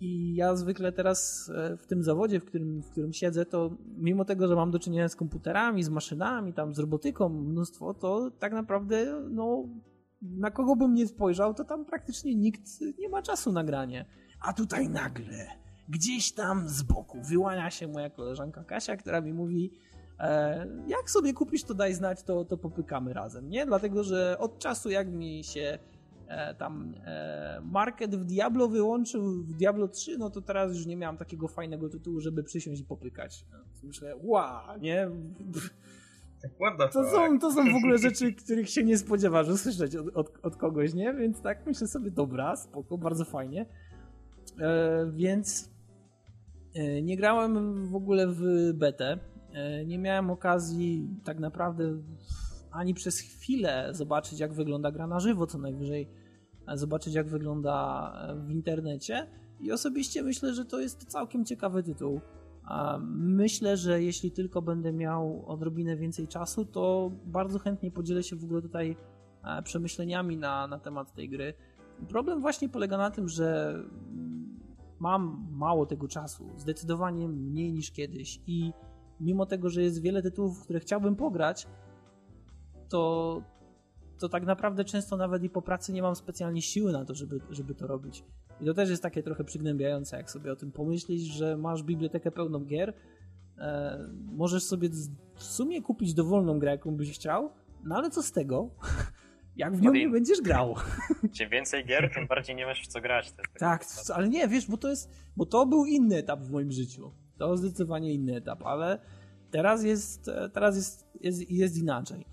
[0.03, 4.25] I ja zwykle teraz e, w tym zawodzie, w którym, w którym siedzę, to mimo
[4.25, 8.53] tego, że mam do czynienia z komputerami, z maszynami, tam z robotyką, mnóstwo, to tak
[8.53, 9.63] naprawdę, no,
[10.21, 12.61] na kogo bym nie spojrzał, to tam praktycznie nikt
[12.99, 14.05] nie ma czasu na granie.
[14.41, 15.47] A tutaj nagle,
[15.89, 19.71] gdzieś tam z boku, wyłania się moja koleżanka Kasia, która mi mówi,
[20.19, 23.65] e, jak sobie kupisz, to daj znać, to, to popykamy razem, nie?
[23.65, 25.79] Dlatego, że od czasu, jak mi się
[26.58, 31.17] tam e, market w Diablo wyłączył w Diablo 3, no to teraz już nie miałem
[31.17, 33.46] takiego fajnego tytułu, żeby przysiąść i popykać.
[33.52, 35.10] No, myślę, wow, nie?
[36.93, 40.56] To są, to są w ogóle rzeczy, których się nie spodziewasz usłyszeć od, od, od,
[40.56, 41.13] kogoś, nie?
[41.13, 43.65] Więc tak myślę sobie, dobra, spoko, bardzo fajnie.
[44.60, 45.72] E, więc
[46.76, 48.43] e, nie grałem w ogóle w
[48.74, 49.19] betę.
[49.54, 51.84] E, nie miałem okazji tak naprawdę
[52.72, 56.22] ani przez chwilę zobaczyć, jak wygląda gra na żywo, co najwyżej e,
[56.73, 59.28] zobaczyć, jak wygląda e, w internecie.
[59.60, 62.21] I osobiście myślę, że to jest całkiem ciekawy tytuł.
[63.10, 68.43] Myślę, że jeśli tylko będę miał odrobinę więcej czasu, to bardzo chętnie podzielę się w
[68.43, 68.95] ogóle tutaj
[69.43, 71.54] e, przemyśleniami na, na temat tej gry.
[72.10, 73.80] Problem właśnie polega na tym, że
[74.99, 78.73] mam mało tego czasu, zdecydowanie mniej niż kiedyś i
[79.19, 81.67] mimo tego, że jest wiele tytułów, które chciałbym pograć,
[82.89, 83.41] to,
[84.23, 87.39] to tak naprawdę często nawet i po pracy nie mam specjalnie siły na to, żeby,
[87.49, 88.23] żeby to robić.
[88.62, 92.31] I to też jest takie trochę przygnębiające, jak sobie o tym pomyślisz, że masz bibliotekę
[92.31, 92.93] pełną gier,
[93.57, 93.99] e,
[94.31, 94.89] możesz sobie
[95.36, 97.51] w sumie kupić dowolną grę, jaką byś chciał,
[97.83, 98.69] no ale co z tego,
[99.55, 100.75] jak w nią nie będziesz grał.
[101.38, 103.33] Czym więcej gier, tym bardziej nie masz w co grać.
[103.59, 107.12] Tak, ale nie, wiesz, bo to jest, bo to był inny etap w moim życiu.
[107.38, 108.99] To zdecydowanie inny etap, ale
[109.51, 112.33] teraz jest, teraz jest, jest, jest inaczej.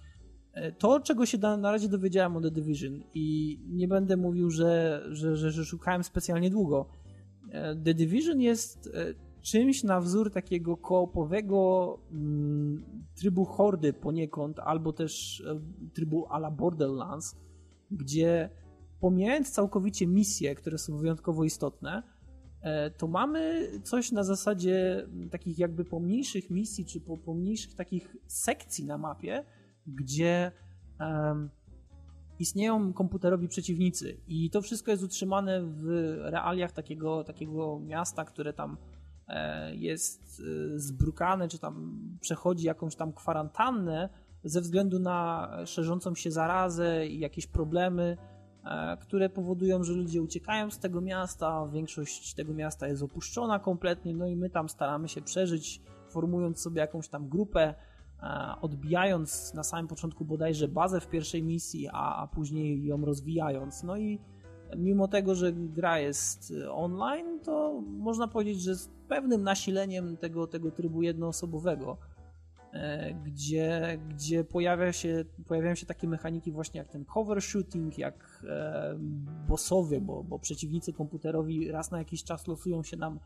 [0.53, 5.03] E, to, czego się na razie dowiedziałem o The Division i nie będę mówił, że,
[5.11, 6.89] że, że, że szukałem specjalnie długo.
[7.51, 12.85] E, The Division jest e, czymś na wzór takiego koopowego mm,
[13.15, 15.43] trybu hordy poniekąd, albo też
[15.95, 17.37] trybu a la Borderlands,
[17.91, 18.51] gdzie
[19.01, 22.03] pomijając całkowicie misje, które są wyjątkowo istotne,
[22.97, 29.45] to mamy coś na zasadzie takich jakby pomniejszych misji, czy pomniejszych takich sekcji na mapie,
[29.87, 30.53] gdzie
[31.01, 31.51] um,
[32.41, 34.17] istnieją komputerowi przeciwnicy.
[34.29, 35.87] I to wszystko jest utrzymane w
[36.23, 38.77] realiach takiego, takiego miasta, które tam
[39.29, 40.43] e, jest
[40.75, 44.09] e, zbrukane, czy tam przechodzi jakąś tam kwarantannę
[44.45, 48.17] ze względu na szerzącą się zarazę i jakieś problemy,
[48.65, 54.15] e, które powodują, że ludzie uciekają z tego miasta, większość tego miasta jest opuszczona kompletnie,
[54.15, 57.75] no i my tam staramy się przeżyć, formując sobie jakąś tam grupę,
[58.61, 63.83] odbijając na samym początku bodajże bazę w pierwszej misji, a, a później ją rozwijając.
[63.83, 64.21] No i
[64.77, 70.71] mimo tego, że gra jest online, to można powiedzieć, że z pewnym nasileniem tego, tego
[70.71, 71.97] trybu jednoosobowego,
[72.73, 78.45] e, gdzie, gdzie pojawia się, pojawiają się takie mechaniki właśnie jak ten cover shooting, jak
[78.49, 78.99] e,
[79.49, 83.19] bossowie, bo, bo przeciwnicy komputerowi raz na jakiś czas losują się nam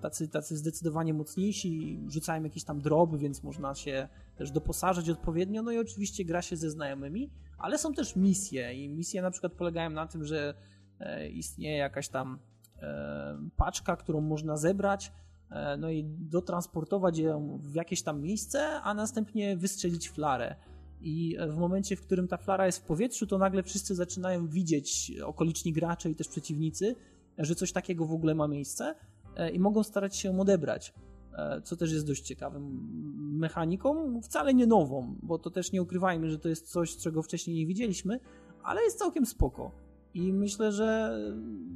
[0.00, 5.72] tacy, tacy zdecydowanie mocniejsi, rzucają jakieś tam droby, więc można się też doposażyć odpowiednio, no
[5.72, 8.74] i oczywiście gra się ze znajomymi, ale są też misje.
[8.74, 10.54] I misje na przykład polegają na tym, że
[11.00, 12.38] e, istnieje jakaś tam
[12.82, 15.12] e, paczka, którą można zebrać,
[15.50, 20.56] e, no i dotransportować ją w jakieś tam miejsce, a następnie wystrzelić flarę.
[21.00, 25.12] I w momencie, w którym ta flara jest w powietrzu, to nagle wszyscy zaczynają widzieć
[25.24, 26.96] okoliczni gracze i też przeciwnicy,
[27.38, 28.94] że coś takiego w ogóle ma miejsce
[29.52, 30.94] i mogą starać się ją odebrać,
[31.38, 32.88] e, co też jest dość ciekawym
[33.38, 37.56] mechaniką, wcale nie nową, bo to też nie ukrywajmy, że to jest coś, czego wcześniej
[37.56, 38.20] nie widzieliśmy,
[38.62, 39.70] ale jest całkiem spoko.
[40.14, 41.18] I myślę, że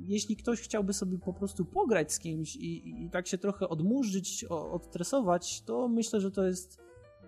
[0.06, 4.44] jeśli ktoś chciałby sobie po prostu pograć z kimś i, i tak się trochę odmurzyć,
[4.44, 6.78] odtresować, to myślę, że to jest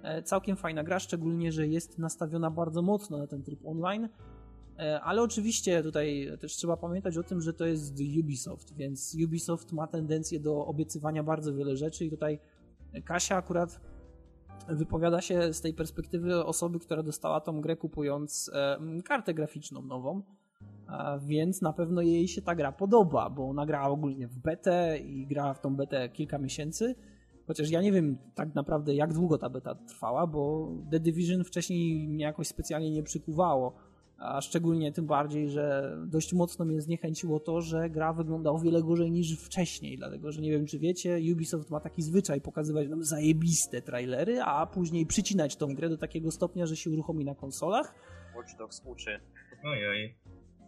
[0.03, 4.30] e, całkiem fajna gra, szczególnie, że jest nastawiona bardzo mocno na ten tryb online E,
[5.03, 9.87] ale oczywiście tutaj też trzeba pamiętać o tym, że to jest Ubisoft, więc Ubisoft ma
[9.87, 12.39] tendencję do obiecywania bardzo wiele rzeczy i tutaj
[13.05, 13.81] Kasia akurat
[14.69, 20.23] wypowiada się z tej perspektywy osoby, która dostała tą grę kupując e, kartę graficzną nową,
[21.21, 25.27] więc na pewno jej się ta gra podoba, bo ona grała ogólnie w betę i
[25.27, 26.95] grała w tą betę kilka miesięcy,
[27.47, 32.09] chociaż ja nie wiem tak naprawdę jak długo ta beta trwała, bo The Division wcześniej
[32.09, 33.75] mnie jakoś specjalnie nie przykuwało
[34.21, 38.83] a szczególnie tym bardziej, że dość mocno mnie zniechęciło to, że gra wygląda o wiele
[38.83, 43.05] gorzej niż wcześniej, dlatego że nie wiem czy wiecie, Ubisoft ma taki zwyczaj pokazywać nam
[43.05, 47.95] zajebiste trailery, a później przycinać tą grę do takiego stopnia, że się uruchomi na konsolach.
[48.37, 49.21] Watch Dogs uczy.
[49.65, 50.15] Ojoj.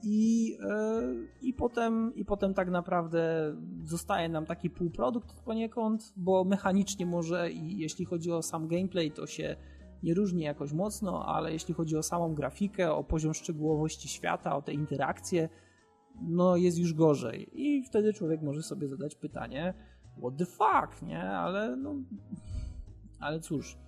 [0.05, 7.07] I, yy, i, potem, I potem tak naprawdę zostaje nam taki półprodukt poniekąd, bo mechanicznie
[7.07, 9.57] może i jeśli chodzi o sam gameplay, to się
[10.03, 14.63] nie różni jakoś mocno, ale jeśli chodzi o samą grafikę, o poziom szczegółowości świata, o
[14.63, 15.49] te interakcje,
[16.21, 17.51] no jest już gorzej.
[17.63, 19.75] I wtedy człowiek może sobie zadać pytanie,
[20.19, 21.23] what the fuck, nie?
[21.23, 21.95] Ale no,
[23.21, 23.79] ale cóż.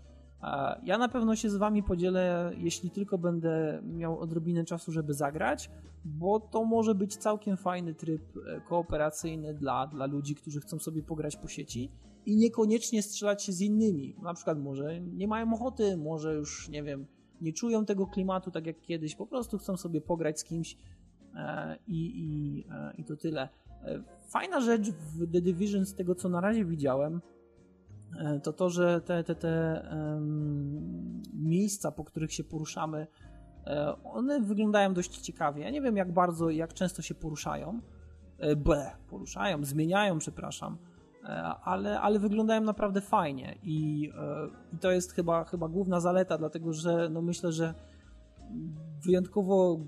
[0.83, 5.71] Ja na pewno się z wami podzielę, jeśli tylko będę miał odrobinę czasu, żeby zagrać,
[6.05, 11.03] bo to może być całkiem fajny tryb e, kooperacyjny dla, dla ludzi, którzy chcą sobie
[11.03, 11.91] pograć po sieci
[12.27, 14.17] i niekoniecznie strzelać się z innymi.
[14.23, 17.07] Na przykład może nie mają ochoty, może już, nie wiem,
[17.41, 20.77] nie czują tego klimatu tak jak kiedyś, po prostu chcą sobie pograć z kimś
[21.35, 23.49] e, i, i, e, i to tyle.
[24.29, 27.21] Fajna rzecz w The Division z tego, co na razie widziałem,
[28.43, 33.07] to to, że te, te, te um, miejsca, po których się poruszamy,
[34.05, 35.63] one wyglądają dość ciekawie.
[35.63, 37.81] Ja nie wiem, jak bardzo, jak często się poruszają.
[38.57, 40.79] B, poruszają, zmieniają, przepraszam
[41.25, 46.39] E, ale, ale wyglądają naprawdę fajnie i, e, i to jest chyba, chyba główna zaleta,
[46.39, 47.75] dlatego że no myślę, że
[49.05, 49.81] wyjątkowo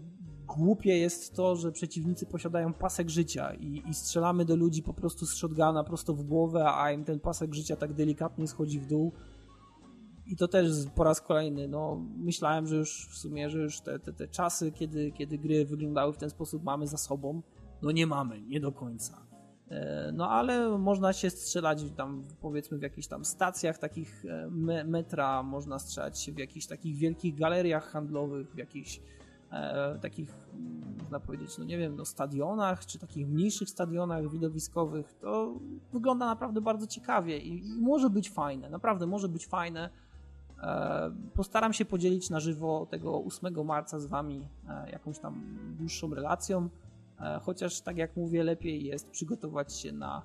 [0.47, 5.27] głupie jest to, że przeciwnicy posiadają pasek życia i, i, strzelamy do ludzi po prostu
[5.27, 9.13] z shotguna prosto w głowę, a im ten pasek życia tak delikatnie schodzi w dół.
[10.27, 13.99] I to też po raz kolejny, no myślałem, że już w sumie, że już te,
[13.99, 17.43] te, te czasy, kiedy, kiedy gry wyglądały w ten sposób mamy za sobą.
[17.83, 19.27] No nie mamy, nie do końca.
[19.69, 24.85] E, no ale można się strzelać tam powiedzmy w jakichś tam stacjach takich e, me
[24.85, 29.01] metra, można strzelać się w jakichś takich wielkich galeriach handlowych, w jakichś
[29.57, 35.14] e, takich, mm, można powiedzieć, no nie wiem, no stadionach, czy takich mniejszych stadionach widowiskowych.
[35.21, 35.55] To
[35.92, 39.90] wygląda naprawdę bardzo ciekawie i, i może być fajne, naprawdę może być fajne.
[40.62, 46.14] E, postaram się podzielić na żywo tego 8 marca z Wami e, jakąś tam dłuższą
[46.14, 46.69] relacją.
[47.42, 50.23] Chociaż tak jak mówię, lepiej jest przygotować się na,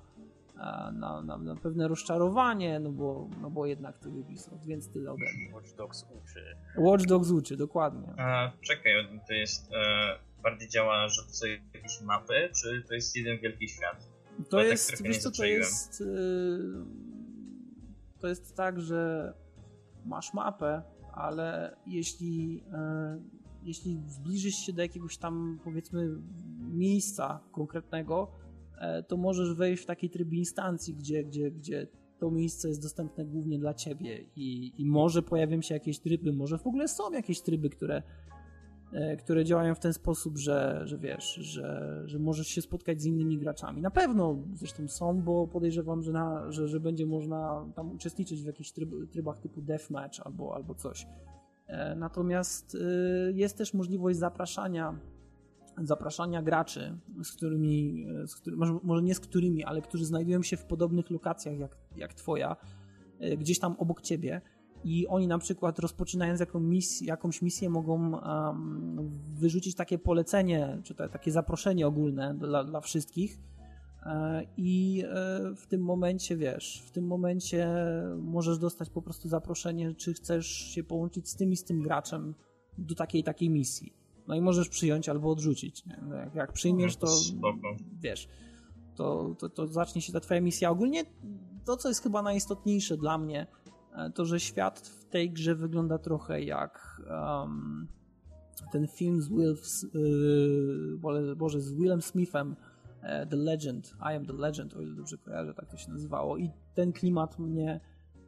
[0.92, 5.24] na, na, na pewne rozczarowanie, no bo, no bo jednak to Ubisoft, więc tyle ode
[5.34, 5.54] mnie.
[5.54, 6.56] Watch Dogs uczy.
[6.76, 8.14] Watch Dogs uczy, dokładnie.
[8.18, 8.92] A, czekaj,
[9.28, 13.68] to jest e, bardziej działa, że to są jakieś mapy, czy to jest jeden wielki
[13.68, 14.08] świat?
[14.48, 16.06] To Bo jest, tak wiesz co, to jest y,
[18.20, 19.32] to jest tak, że
[20.04, 22.64] masz mapę, ale jeśli
[23.62, 26.08] jeśli zbliżysz się do jakiegoś tam powiedzmy
[26.60, 28.41] miejsca konkretnego, e,
[29.08, 31.86] to możesz wejść w taki tryb instancji, gdzie, gdzie, gdzie
[32.22, 36.58] to miejsce jest dostępne głównie dla ciebie i, i może pojawią się jakieś tryby, może
[36.58, 38.02] w ogóle są jakieś tryby, które,
[38.92, 43.06] e, które działają w ten sposób, że, że wiesz, że, że możesz się spotkać z
[43.06, 43.82] innymi graczami.
[43.82, 48.46] Na pewno zresztą są, bo podejrzewam, że, na, że, że będzie można tam uczestniczyć w
[48.46, 51.06] jakichś tryb, trybach typu deathmatch albo, albo coś.
[51.66, 52.76] E, natomiast
[53.34, 54.98] jest też możliwość zapraszania
[55.78, 60.64] zapraszania graczy, z którymi, z którymi może, nie z którymi, ale którzy znajdują się w
[60.64, 62.56] podobnych lokacjach jak, jak twoja,
[63.20, 64.40] e, gdzieś tam obok ciebie
[64.84, 66.42] i oni na przykład rozpoczynając
[67.00, 73.38] jakąś misję mogą um, wyrzucić takie polecenie, czy takie zaproszenie ogólne dla, dla wszystkich,
[74.06, 77.68] E, I e, w tym momencie, wiesz, w tym momencie
[78.18, 82.34] możesz dostać po prostu zaproszenie, czy chcesz się połączyć z tym i z tym graczem
[82.78, 84.01] do takiej takiej misji.
[84.28, 85.84] No i możesz przyjąć albo odrzucić.
[86.08, 87.06] No jak, jak, przyjmiesz, to
[88.00, 88.28] wiesz,
[88.94, 90.70] to, to, to zacznie się ta twoja misja.
[90.70, 91.04] Ogólnie
[91.64, 93.46] to, co jest chyba najistotniejsze dla mnie,
[93.96, 97.88] e, to, że świat w tej grze wygląda trochę jak um,
[98.72, 99.56] ten film z Will,
[99.94, 102.56] yy, Boże, z Willem Smithem,
[103.02, 106.36] E, The Legend, I Am The Legend, o ile dobrze kojarzę, tak to się nazywało
[106.36, 107.80] i ten klimat mnie,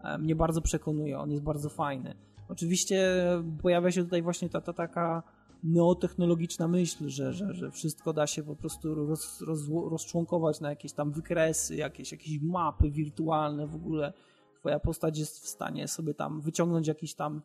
[0.05, 2.15] e, mnie bardzo przekonuje, on jest bardzo fajny.
[2.49, 3.21] Oczywiście
[3.63, 5.23] pojawia się tutaj właśnie ta, ta taka
[5.65, 9.61] neotechnologiczna myśl, że, że, że wszystko da się po prostu roz, roz,
[9.91, 14.13] rozczłonkować na jakieś tam wykresy, jakieś, jakieś mapy wirtualne w ogóle.
[14.61, 17.43] Twoja postać jest w stanie sobie tam wyciągnąć jakiś tam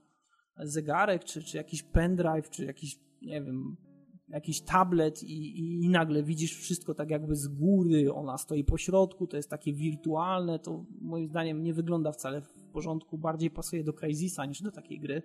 [0.57, 3.77] zegarek, czy, czy jakiś pendrive, czy jakiś, nie wiem,
[4.29, 9.27] jakiś tablet i, i, nagle widzisz wszystko tak jakby z góry, ona stoi po środku,
[9.27, 13.93] to jest takie wirtualne, to moim zdaniem nie wygląda wcale w porządku, bardziej pasuje do
[13.93, 15.21] Crysisa niż do takiej gry.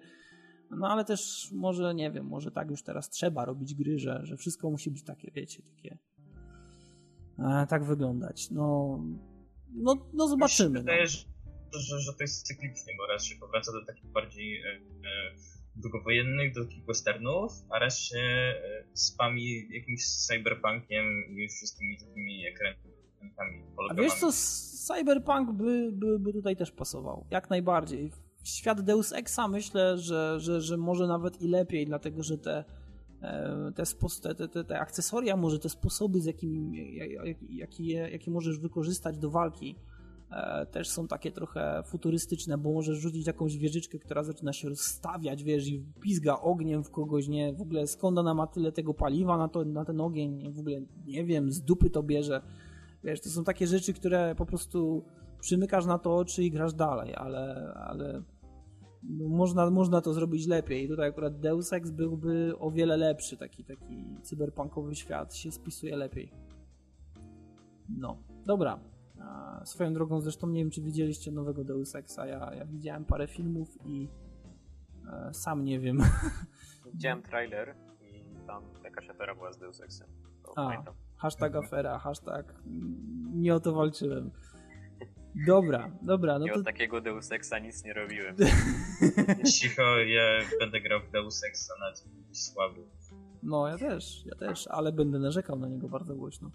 [0.78, 4.36] No ale też może, nie wiem, może tak już teraz trzeba robić gry, że, że
[4.36, 5.98] wszystko musi być takie, wiecie, takie
[7.38, 8.50] e, tak wyglądać.
[8.50, 8.98] No,
[9.74, 10.78] no, no zobaczymy.
[10.78, 11.80] Wydaje, no.
[11.80, 14.80] że, że to jest cyklicznie, bo raz się powraca do takich bardziej e, e,
[15.76, 22.94] długowojennych, do takich westernów, a raz się e, spami jakimś cyberpunkiem i wszystkimi takimi ekrętami.
[23.90, 24.32] A wiesz co,
[24.86, 28.12] cyberpunk by, by, by tutaj też pasował, jak najbardziej
[28.44, 32.64] świat Deus Exa myślę, że, że, że może nawet i lepiej, dlatego że te,
[33.22, 36.96] e, te, te, te, te akcesoria, może te sposoby, z jakimi,
[37.50, 39.76] jakie, jakie możesz wykorzystać do walki,
[40.30, 45.44] e, też są takie trochę futurystyczne, bo możesz rzucić jakąś wieżyczkę, która zaczyna się rozstawiać,
[45.44, 49.38] wiesz, i pizga ogniem w kogoś, nie, w ogóle skąd ona ma tyle tego paliwa
[49.38, 52.42] na, to, na ten ogień, w ogóle nie wiem, z dupy to bierze.
[53.04, 55.04] Wiesz, to są takie rzeczy, które po prostu
[55.40, 58.22] przymykasz na to oczy i grasz dalej, ale, ale
[59.10, 60.88] można, można to zrobić lepiej.
[60.88, 66.32] Tutaj akurat Deus Ex byłby o wiele lepszy, taki, taki cyberpunkowy świat się spisuje lepiej.
[67.88, 68.78] No, dobra.
[69.64, 72.26] Swoją drogą zresztą nie wiem, czy widzieliście nowego Deus Exa.
[72.26, 74.08] Ja, ja widziałem parę filmów i
[75.12, 75.98] e, sam nie wiem.
[76.92, 80.08] Widziałem trailer i tam jakaś afera była z Deus Exem.
[80.56, 80.82] A,
[81.16, 82.54] hashtag afera, hashtag
[83.34, 84.30] nie o to walczyłem.
[85.34, 86.38] Dobra, dobra.
[86.38, 86.62] No ja to...
[86.62, 88.36] takiego Deus Exa nic nie robiłem.
[89.60, 91.92] Cicho, ja będę grał w Deus Exa na
[92.32, 92.80] słaby.
[93.42, 96.50] No, ja też, ja też, ale będę narzekał na niego bardzo głośno.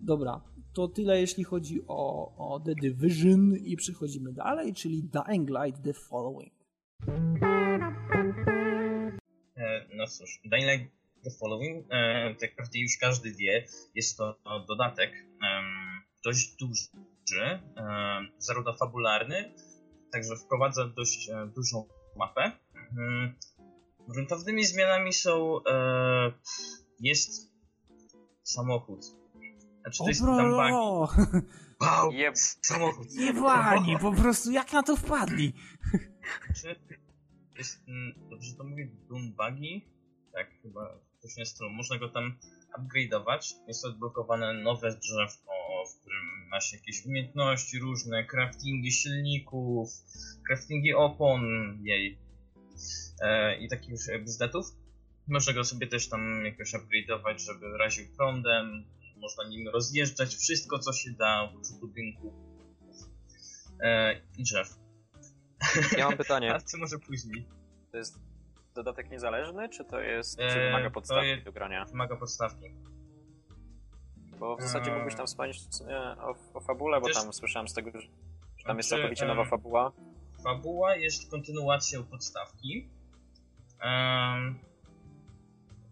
[0.00, 0.40] Dobra,
[0.72, 5.92] to tyle jeśli chodzi o, o The Division i przechodzimy dalej, czyli Dying Light The
[5.92, 6.52] Following.
[9.56, 10.94] E, no cóż, Dying Light
[11.24, 14.36] The Following, e, tak naprawdę już każdy wie, jest to
[14.68, 15.26] dodatek
[16.24, 16.88] dość duży
[17.30, 19.54] duży, e, zarówno fabularny,
[20.12, 22.52] także wprowadza dość e, dużą mapę.
[22.98, 23.34] Mm,
[24.08, 26.32] gruntownymi zmianami są e,
[27.00, 27.52] jest
[28.42, 29.04] samochód.
[29.80, 30.52] Znaczy to jest tam
[31.80, 32.38] Wow, yep.
[32.38, 33.12] samochód.
[33.12, 35.52] Jebani, po prostu jak na to wpadli?
[36.46, 36.80] Znaczy,
[37.58, 39.80] jest, mm, dobrze to mówię, Doom Buggy?
[40.32, 41.70] Tak, chyba coś nie stylu.
[41.70, 42.38] Można go tam
[42.78, 43.54] upgrade'ować.
[43.68, 45.52] Jest odblokowane nowe drzewko,
[45.90, 49.88] w którym masz jakieś umiejętności różne, craftingi silników,
[50.46, 51.42] craftingi opon
[51.82, 52.18] jej
[53.20, 53.94] e, i takich
[54.24, 54.66] bzdetów.
[55.28, 58.84] Można go sobie też tam jakoś upgrade'ować, żeby raził prądem,
[59.16, 62.32] można nim rozjeżdżać wszystko, co się da oprócz budynku
[63.80, 64.76] e, i drzew.
[65.98, 66.52] Ja mam pytanie.
[66.54, 67.48] A co może później?
[67.92, 68.18] To jest
[68.76, 71.84] dodatek niezależny, czy to jest, czy wymaga podstawki je, do grania?
[71.84, 72.72] Wymaga podstawki.
[74.38, 75.58] Bo w zasadzie mógłbyś tam wspomnieć
[76.20, 78.08] o, o fabule, bo tam słyszałem z tego, że
[78.66, 79.92] tam jest znaczy, całkowicie nowa fabuła.
[80.44, 82.88] Fabuła jest kontynuacją podstawki.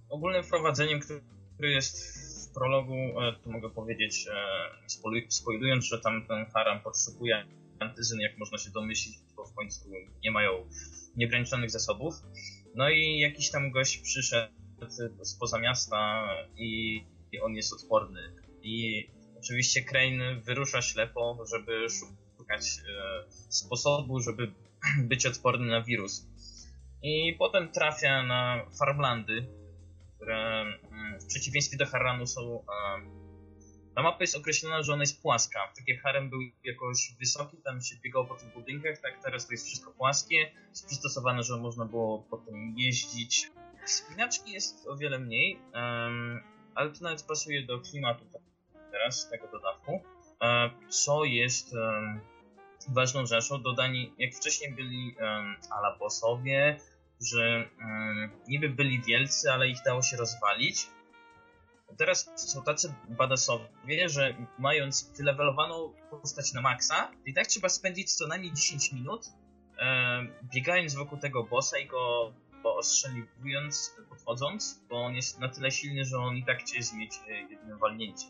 [0.08, 6.46] Ogólnym wprowadzeniem, który jest w prologu, e, to mogę powiedzieć, e, spoilując, że tam ten
[6.46, 7.44] Haram potrzebuje
[7.78, 9.90] antyzyn, jak można się domyślić, bo w końcu
[10.24, 10.50] nie mają
[11.16, 12.14] nieograniczonych zasobów.
[12.74, 14.54] No i jakiś tam gość przyszedł
[15.22, 17.02] spoza miasta i,
[17.32, 18.20] i on jest odporny.
[18.62, 19.06] I
[19.38, 21.86] oczywiście Crane wyrusza ślepo, żeby
[22.38, 24.52] szukać e, sposobu, żeby
[25.10, 26.26] być odporny na wirus.
[27.02, 29.46] I potem trafia na farmlandy,
[30.16, 32.60] które mm, w przeciwieństwie do Harranu są.
[32.60, 33.23] E,
[33.94, 35.72] ta mapa jest określona, że ona jest płaska.
[35.76, 39.52] Tak jak Harem był jakoś wysoki, tam się biegało po tych budynkach, tak teraz to
[39.52, 40.50] jest wszystko płaskie.
[40.68, 43.50] Jest przystosowane, że można było po tym jeździć.
[43.84, 46.42] Spinaczki jest o wiele mniej, um,
[46.74, 48.24] ale to nawet pasuje do klimatu
[48.90, 50.02] teraz tego dodatku.
[50.42, 52.20] E, co jest um,
[52.88, 56.80] ważną rzeczą, dodani, jak wcześniej byli um, ala bossowie,
[57.20, 60.86] że um, niby byli wielcy, ale ich dało się rozwalić
[61.96, 68.26] teraz są tacy badasowie, że mając wylevelowaną postać na maksa, i tak trzeba spędzić co
[68.26, 69.26] najmniej 10 minut
[69.78, 72.32] e, biegając wokół tego bossa i go
[72.64, 77.32] ostrzeliwując, podchodząc, bo on jest na tyle silny, że on i tak chce zmieć e,
[77.32, 78.26] jedno walnięcie.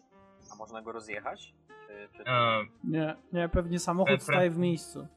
[0.53, 1.55] A można go rozjechać?
[1.87, 2.25] Czy, czy...
[2.27, 5.09] E, nie, nie, pewnie samochód staje w miejscu.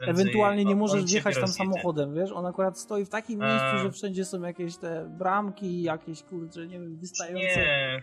[0.00, 2.32] Ewentualnie nie możesz wjechać tam samochodem, wiesz?
[2.32, 6.80] On akurat stoi w takim miejscu, że wszędzie są jakieś te bramki, jakieś kurcze, nie
[6.80, 7.60] wiem, wystające.
[7.60, 8.02] Nie,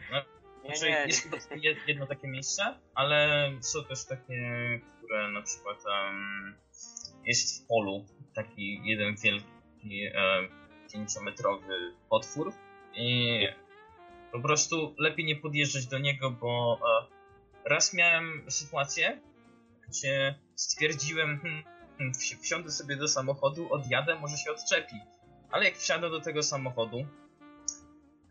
[0.66, 1.08] znaczy nie,
[1.56, 1.70] nie.
[1.70, 2.64] jest jedno takie miejsce,
[2.96, 4.42] ale są też takie,
[4.98, 6.56] które na przykład um,
[7.26, 10.50] jest w polu taki jeden wielki um,
[10.94, 12.54] pięciometrowy potwór
[12.94, 13.48] i
[14.32, 16.80] Po prostu lepiej nie podjeżdżać do niego, bo
[17.66, 19.22] e, raz miałem sytuację,
[19.88, 21.64] gdzie stwierdziłem, hmm,
[22.12, 24.96] wsi- wsiądę sobie do samochodu, odjadę, może się odczepi.
[25.52, 26.98] Ale jak wsiadłem do tego samochodu,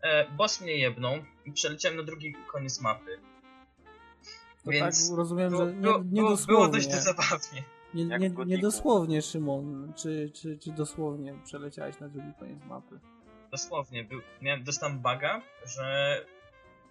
[0.03, 1.13] e, boss mnie jebnął
[1.45, 3.19] i przeleciałem na drugi koniec mapy.
[4.65, 7.63] To Więc tak rozumiem, że nie, było, nie było, było dość zabawnie.
[7.93, 8.61] Nie, Jak nie, nie Gothicu.
[8.61, 9.93] dosłownie, Szymon.
[9.95, 12.99] Czy, czy, czy dosłownie przeleciałeś na drugi koniec mapy?
[13.51, 16.17] Dosłownie, był, miałem, dostałem baga, że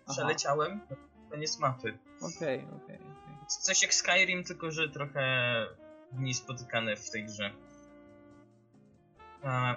[0.07, 0.13] Aha.
[0.13, 0.97] przeleciałem na
[1.31, 1.99] koniec mapy.
[2.23, 2.99] Okej, okej, okej.
[3.49, 5.23] Coś jak Skyrim, tylko że trochę
[6.13, 7.51] mniej spotykane w tej grze.
[9.45, 9.77] E,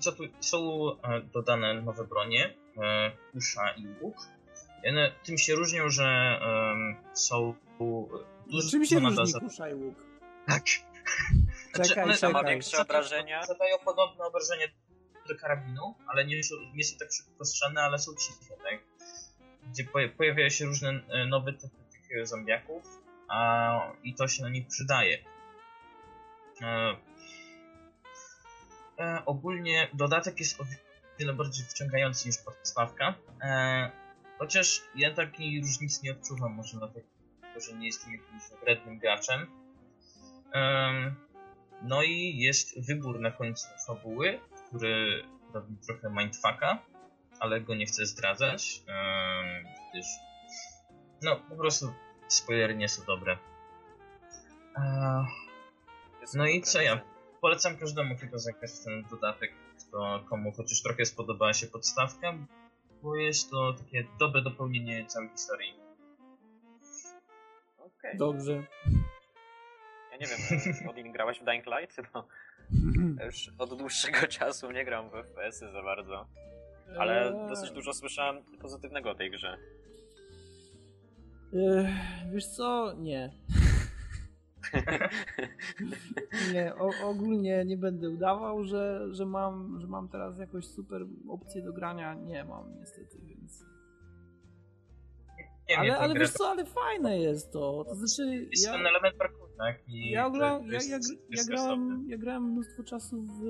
[0.00, 0.58] co tu są
[1.02, 4.16] e, dodane nowe bronie, e, kusza i łuk.
[4.88, 6.40] One tym się różnią, że
[7.14, 8.08] są No,
[8.46, 9.94] dużo czym się nadal różni za- kusza i łuk?
[10.46, 10.62] Tak.
[11.74, 12.52] Znaczy, Czekaj, one ma czekaj.
[12.52, 13.42] większe zadają- obrażenia?
[13.46, 14.66] Zadają podobne obrażenia
[15.28, 17.44] do karabinu, ale nie, są- nie są tak szybko
[17.82, 18.78] ale są ciche, tak?
[19.70, 22.82] Gdzie poja- pojawiają się różne e, nowe typy tych e, zombiaków,
[23.28, 25.18] a i to się na nich przydaje.
[26.62, 26.96] E,
[28.98, 30.64] e, ogólnie dodatek jest o
[31.18, 33.14] wiele bardziej wciągający niż podstawka.
[33.42, 33.90] E,
[34.38, 37.06] chociaż ja takiej różnicy nie odczuwam, może dlatego,
[37.66, 39.46] że nie jestem jakimś wrednym graczem.
[40.52, 41.14] Em,
[41.82, 45.24] no i jest wybór na końcu fabuły, który
[45.54, 46.78] robi trochę mindfucka,
[47.40, 50.06] ale go nie chcę zdradzać, em, gdyż
[51.22, 51.92] no po prostu
[52.28, 53.38] spoilery nie są dobre.
[56.34, 57.00] No i co ja?
[57.40, 62.34] Polecam każdemu tylko zagrać w ten dodatek, kto, komu chociaż trochę spodobała się podstawka,
[63.02, 65.74] bo jest to takie dobre dopełnienie całej historii.
[67.78, 68.16] Okej.
[68.16, 68.52] Dobrze.
[70.10, 70.60] Ja nie wiem,
[70.90, 72.12] Odin grałeś w Dying Light?
[72.12, 72.24] Bo
[73.24, 76.26] już od dłuższego czasu nie gram w FPS-y za bardzo.
[76.98, 79.58] Ale Eee, dosyć dużo słyszałem pozytywnego o tej grze.
[82.32, 82.92] Wiesz co?
[82.98, 83.30] Nie.
[86.52, 91.62] Nie, o, ogólnie nie będę udawał, że, że, mam, że mam teraz jakąś super opcję
[91.62, 92.14] do grania.
[92.14, 93.64] Nie mam niestety, więc.
[95.68, 97.84] Nie ale ale wiesz co, ale fajne jest to.
[97.88, 98.46] To znaczy.
[98.50, 99.88] jest Ja, ten element parkour, tak?
[99.88, 100.98] I ja, gra, ja, ja,
[101.30, 103.42] ja, grałem, ja grałem mnóstwo czasu w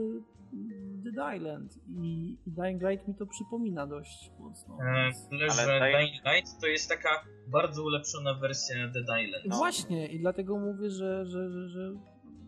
[1.02, 4.78] Dead Island i, i Dying Light mi to przypomina dość mocno.
[4.82, 7.08] E, więc- Tyle, Ale że Dying- Dying Light to jest taka
[7.46, 9.44] bardzo ulepszona wersja Dead Island.
[9.46, 9.56] No.
[9.56, 11.92] Właśnie, i dlatego mówię, że, że, że, że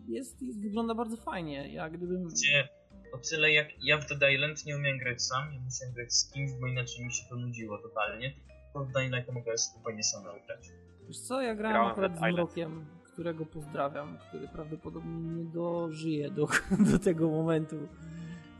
[0.07, 1.73] jest, jest, wygląda bardzo fajnie.
[1.73, 2.23] Ja gdybym.
[2.27, 2.67] Gdzie
[3.13, 6.31] o tyle jak ja w Dead Island nie umiem grać sam, ja musiałem grać z
[6.33, 8.33] kimś, bo inaczej mi się to nudziło totalnie.
[8.73, 10.69] To w Dying Light mogę spokojnie sam grać.
[11.07, 12.33] Wiesz co, ja grałem Grałem akurat z Island.
[12.35, 16.47] Mrokiem, którego pozdrawiam, który prawdopodobnie nie dożyje do,
[16.91, 17.75] do tego momentu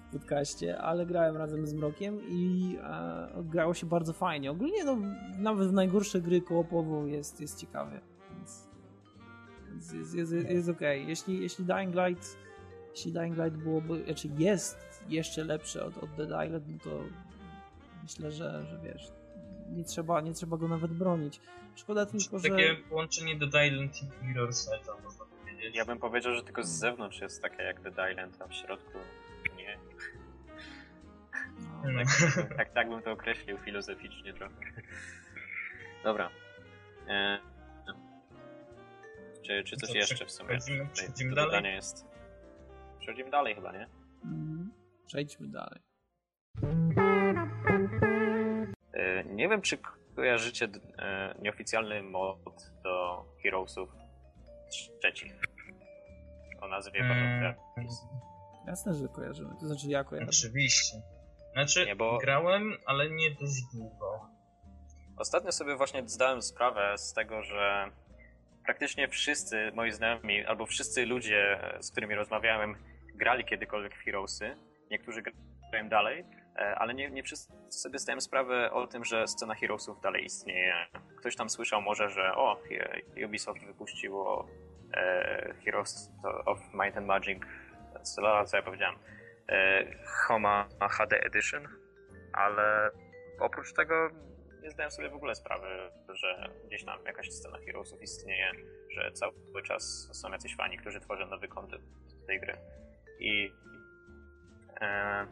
[0.10, 4.52] w podcaście, ale grałem razem z Mrokiem i e, grało się bardzo fajnie.
[4.52, 4.98] Ogólnie no,
[5.38, 8.02] nawet w najgorsze gry koopową jest, jest ciekawie,
[8.36, 8.70] więc,
[9.70, 11.08] więc jest, jest, jest, jest okej.
[11.08, 12.38] Jeśli, jeśli Dying Light
[12.96, 14.78] jeśli Dying Light byłoby, znaczy jest
[15.10, 17.04] jeszcze lepsze od, od Dead Island, no to
[18.04, 19.12] myślę, że, że wiesz,
[19.72, 21.42] nie trzeba, nie trzeba go nawet bronić.
[21.76, 22.50] Szkoda tylko, że...
[22.50, 25.76] Takie połączenie Dead Island i Mirror's Edge, można powiedzieć.
[25.76, 28.98] Ja bym powiedział, że tylko z zewnątrz jest takie jak The Island, a w środku
[29.58, 29.78] nie.
[31.84, 32.02] No, No.
[32.38, 34.56] Tak, tak, tak bym to określił filozoficznie trochę.
[36.04, 36.30] Dobra.
[37.08, 37.40] E,
[39.42, 40.50] czy, czy coś Co, jeszcze w sumie?
[40.50, 41.52] przechodzimy- Tutaj przechodzimy do dalej?
[41.52, 42.06] dodania jest.
[43.00, 43.88] Przechodzimy dalej chyba, nie?
[44.26, 44.72] mm,
[45.06, 45.80] Przejdźmy dalej.
[49.26, 49.78] Nie wiem, czy
[50.16, 50.68] kojarzycie
[51.00, 52.40] e, nieoficjalny mod
[52.84, 53.90] do Heroesów
[55.02, 55.34] trzecich.
[56.62, 57.84] O nazwie Mm, Battle
[58.68, 59.50] Jasne, że kojarzymy.
[59.60, 60.30] To znaczy ja kojarzę.
[60.30, 60.98] Oczywiście.
[61.54, 64.28] Znaczy, Nie, bo- grałem, ale nie dość długo.
[65.18, 67.86] Ostatnio sobie właśnie zdałem sprawę z tego, że
[68.66, 72.76] praktycznie wszyscy moi znajomi, albo wszyscy ludzie, z którymi rozmawiałem,
[73.16, 74.56] grali kiedykolwiek w Heroesy.
[74.92, 75.22] Niektórzy
[75.72, 76.26] grają dalej,
[76.76, 80.76] ale nie, nie wszyscy sobie zdają sprawę o tym, że scena Heroesów dalej istnieje.
[81.18, 82.62] Ktoś tam słyszał może, że o,
[83.26, 84.48] Ubisoft wypuściło
[84.94, 86.12] e, Heroes
[86.46, 87.44] of Might and Magic,
[88.04, 88.96] co, co ja powiedziałem,
[89.50, 91.68] e, Homa HD Edition,
[92.34, 92.92] ale
[93.40, 94.10] oprócz tego
[94.64, 95.68] nie zdają sobie w ogóle sprawy,
[96.14, 98.52] że gdzieś tam jakaś scena Heroesów istnieje,
[98.90, 101.84] że cały czas są jacyś fani, którzy tworzą nowy content
[102.28, 102.58] tej gry.
[103.20, 103.54] I
[104.82, 105.28] e,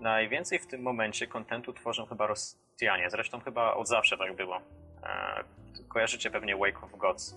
[0.00, 3.10] najwięcej w tym momencie kontentu tworzą chyba Rosjanie.
[3.10, 4.60] Zresztą chyba od zawsze tak było.
[5.02, 5.44] E,
[5.88, 7.36] kojarzycie pewnie Wake of Gods,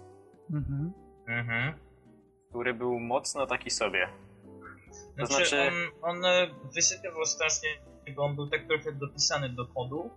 [0.53, 0.93] Mhm.
[1.27, 1.73] Mhm.
[2.49, 4.07] który był mocno taki sobie.
[5.15, 7.69] Znaczy, znaczy- on, on e, wysypywał strasznie
[8.15, 10.09] bo on był tak trochę dopisany do kodu,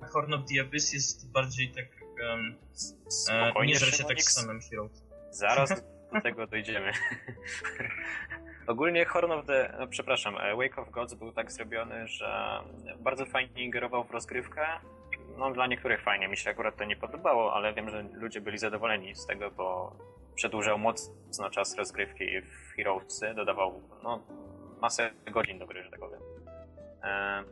[0.00, 1.84] a Horn of the Abyss jest bardziej tak...
[2.30, 2.58] Um,
[3.08, 5.04] Spokojnie, nie żre się tak z samym Heroes.
[5.30, 5.68] Zaraz
[6.12, 6.92] do tego dojdziemy.
[8.66, 9.74] Ogólnie Horn of the...
[9.78, 12.60] No, przepraszam, e, Wake of Gods był tak zrobiony, że
[12.98, 14.66] bardzo fajnie ingerował w rozgrywkę.
[15.38, 18.58] No dla niektórych fajnie, mi się akurat to nie podobało, ale wiem, że ludzie byli
[18.58, 19.96] zadowoleni z tego, bo
[20.34, 24.22] przedłużał mocno czas rozgrywki w Heroesy, dodawał no,
[24.80, 26.20] masę godzin do gry, że tak powiem.
[27.02, 27.44] E,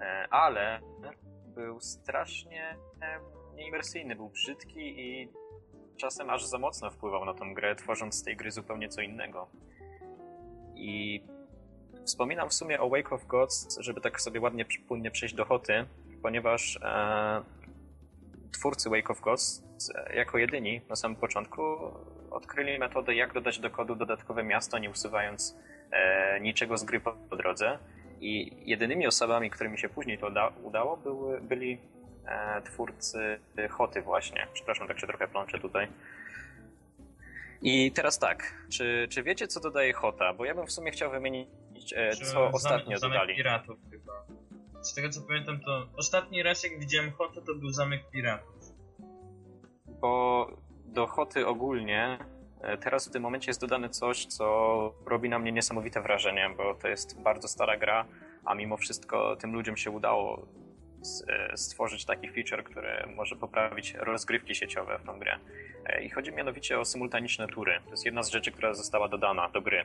[0.00, 0.80] e, ale
[1.54, 3.20] był strasznie e,
[3.54, 5.28] nieimersyjny, był brzydki i
[5.96, 9.48] czasem aż za mocno wpływał na tą grę, tworząc z tej gry zupełnie co innego.
[10.74, 11.22] I
[12.04, 15.86] wspominam w sumie o Wake of Gods, żeby tak sobie ładnie, płynnie przejść do Hoty,
[16.22, 17.42] ponieważ e,
[18.52, 19.62] twórcy Wake of Gods
[19.94, 21.62] e, jako jedyni na samym początku
[22.30, 25.56] odkryli metodę, jak dodać do kodu dodatkowe miasto, nie usuwając
[25.90, 27.78] e, niczego z gry po, po drodze.
[28.20, 31.78] I jedynymi osobami, którymi się później to uda, udało, były, byli
[32.64, 34.46] twórcy Hoty właśnie.
[34.52, 35.88] Przepraszam, tak się trochę plączę tutaj.
[37.62, 40.32] I teraz tak, czy, czy wiecie, co dodaje Hota?
[40.34, 43.36] Bo ja bym w sumie chciał wymienić, e, co ostatnio zamek dodali.
[43.36, 44.12] piratów chyba.
[44.82, 48.72] Z tego co pamiętam, to ostatni raz jak widziałem Hotę, to był Zamek Piratów.
[50.00, 50.46] Bo
[50.84, 52.18] do Hoty ogólnie
[52.60, 56.74] e, teraz w tym momencie jest dodane coś, co robi na mnie niesamowite wrażenie, bo
[56.74, 58.06] to jest bardzo stara gra,
[58.44, 60.65] a mimo wszystko tym ludziom się udało e,
[61.54, 65.38] stworzyć taki feature, który może poprawić rozgrywki sieciowe w tą grę.
[65.86, 67.80] E, I chodzi mianowicie o symultaniczne tury.
[67.84, 69.84] To jest jedna z rzeczy, która została dodana do gry.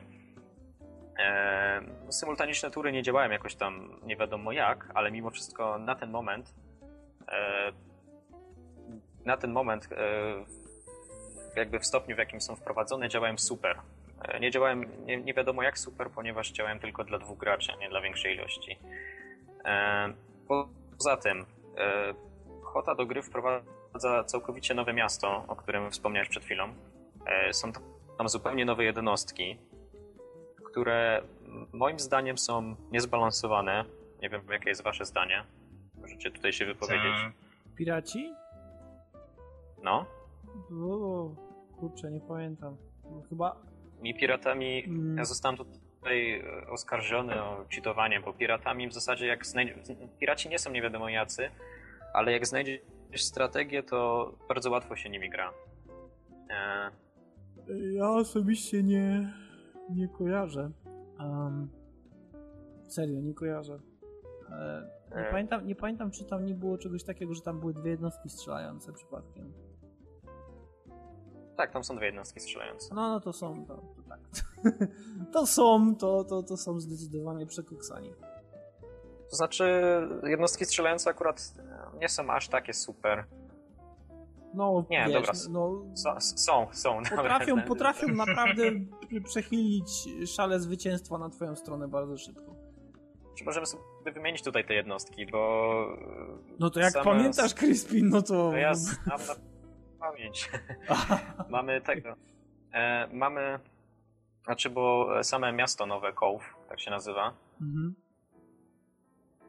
[1.18, 6.10] E, symultaniczne tury nie działają jakoś tam nie wiadomo jak, ale mimo wszystko na ten
[6.10, 6.54] moment
[7.28, 7.72] e,
[9.24, 9.88] na ten moment
[11.56, 13.78] jakby w stopniu, w jakim są wprowadzone, działają super.
[14.40, 18.00] Nie działają nie, nie wiadomo jak super, ponieważ działają tylko dla dwóch graczy, nie dla
[18.00, 18.78] większej ilości.
[21.02, 21.44] Poza tym,
[21.78, 22.14] e,
[22.62, 26.68] Hota do gry wprowadza całkowicie nowe miasto, o którym wspomniałeś przed chwilą.
[27.26, 27.72] E, Są
[28.18, 29.56] tam zupełnie nowe jednostki,
[30.64, 31.22] które
[31.72, 33.84] moim zdaniem są niezbalansowane.
[34.22, 35.44] Nie wiem, jakie jest wasze zdanie.
[36.00, 37.12] Możecie tutaj się wypowiedzieć.
[37.24, 38.32] Ta- Piraci?
[39.82, 40.06] No.
[40.90, 41.30] O,
[41.80, 42.76] kurczę, nie pamiętam.
[43.04, 43.56] No, chyba...
[44.02, 44.84] Mi piratami.
[44.84, 45.16] Mm.
[45.18, 49.74] Ja zostałem tutaj e, oskarżony o cheatowanie, bo piratami w zasadzie jak znajdzie...
[50.20, 51.48] Piraci nie są nie wiadomo jacy,
[52.14, 52.80] ale jak znajdziesz
[53.16, 55.52] strategię, to bardzo łatwo się nimi gra.
[56.50, 56.90] E,
[57.92, 59.32] Ja osobiście nie,
[59.90, 60.70] nie kojarzę.
[61.18, 61.68] Um,
[62.88, 63.78] serio, nie kojarzę.
[64.50, 65.30] E, nie, E.
[65.30, 68.92] pamiętam, nie pamiętam, czy tam nie było czegoś takiego, że tam były dwie jednostki strzelające
[68.92, 69.52] przypadkiem.
[71.56, 72.94] Tak, tam są dwie jednostki strzelające.
[72.94, 74.20] No, no to są, to, to tak.
[75.32, 78.12] to są, to, to, to są zdecydowanie przekoksani.
[79.30, 79.64] To znaczy,
[80.26, 83.24] jednostki strzelające akurat e, nie są aż takie super.
[84.54, 85.32] No, Nie, wiesz, dobra.
[85.50, 86.66] no, Są, są.
[86.72, 88.62] są potrafią, potrafią naprawdę
[89.24, 92.54] przechylić szale zwycięstwa na twoją stronę bardzo szybko.
[93.38, 93.82] Czy możemy sobie
[94.14, 95.84] wymienić tutaj te jednostki, bo...
[96.48, 98.50] e, No to jak same- pamiętasz Crispin, no to...
[98.50, 99.34] To ja znam na
[100.02, 100.50] pamięć.
[101.48, 102.16] mamy tego.
[102.72, 103.58] E, mamy.
[104.44, 107.94] Znaczy, bo same miasto nowe, Cove, tak się nazywa, Mhm.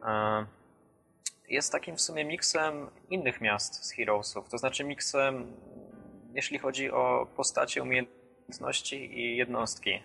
[0.05, 0.45] e,
[1.49, 4.49] jest takim w sumie miksem innych miast z Heroesów.
[4.49, 5.53] To znaczy miksem,
[6.33, 10.03] jeśli chodzi o postacie, umiejętności i jednostki.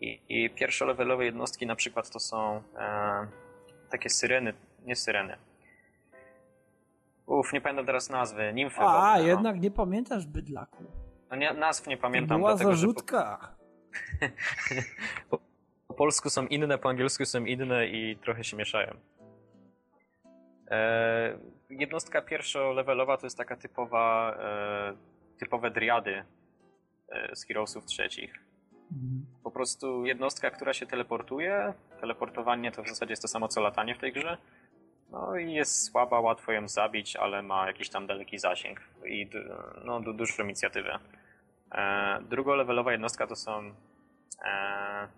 [0.00, 3.26] I, i pierwszolevelowe jednostki na przykład to są e,
[3.90, 4.54] takie syreny,
[4.84, 5.36] nie syreny.
[7.26, 8.80] Uf, nie pamiętam teraz nazwy, nimfy.
[8.80, 9.24] A, no.
[9.24, 10.84] jednak nie pamiętasz bydlaku.
[11.30, 12.38] No nie, nazw nie pamiętam.
[12.38, 13.54] Była dlatego, że zarzutka.
[15.30, 15.38] Po,
[15.88, 18.96] po polsku są inne, po angielsku są inne i trochę się mieszają.
[20.70, 21.38] E,
[21.70, 24.96] jednostka pierwszolevelowa to jest taka typowa, e,
[25.38, 26.24] typowe driady
[27.08, 28.34] e, z Heroesów trzecich.
[28.92, 29.26] Mhm.
[29.42, 31.74] Po prostu jednostka, która się teleportuje.
[32.00, 34.36] Teleportowanie to w zasadzie jest to samo co latanie w tej grze.
[35.12, 39.30] No i jest słaba, łatwo ją zabić, ale ma jakiś tam daleki zasięg i
[39.84, 40.98] no, du- dużą inicjatywę.
[41.72, 43.72] E, drugolevelowa jednostka to są.
[44.44, 45.08] E,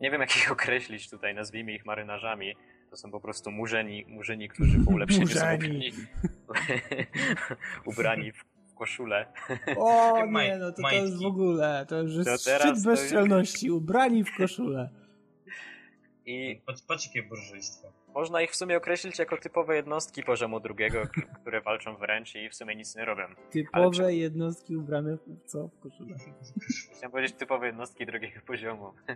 [0.00, 2.54] nie wiem jak ich określić tutaj, nazwijmy ich marynarzami.
[2.90, 5.92] To są po prostu murzeni, murzyni, którzy po ulepszeniu są Murzeni.
[6.48, 6.76] ubrani,
[7.86, 9.26] ubrani w, w koszulę.
[9.76, 12.84] O Maj- nie, no to, to jest w ogóle, to już jest To teraz szczyt
[12.84, 14.88] bezczelności, ubrani w koszulę.
[16.26, 17.92] I Patrz, patrz jakie burżujstwo.
[18.14, 21.02] Można ich w sumie określić jako typowe jednostki poziomu drugiego,
[21.40, 23.24] które walczą wręcz i w sumie nic nie robią.
[23.50, 25.68] Typowe Ale jednostki ubrane w co?
[25.68, 26.16] W koszulę.
[26.92, 28.92] Chciałem powiedzieć typowe jednostki drugiego poziomu.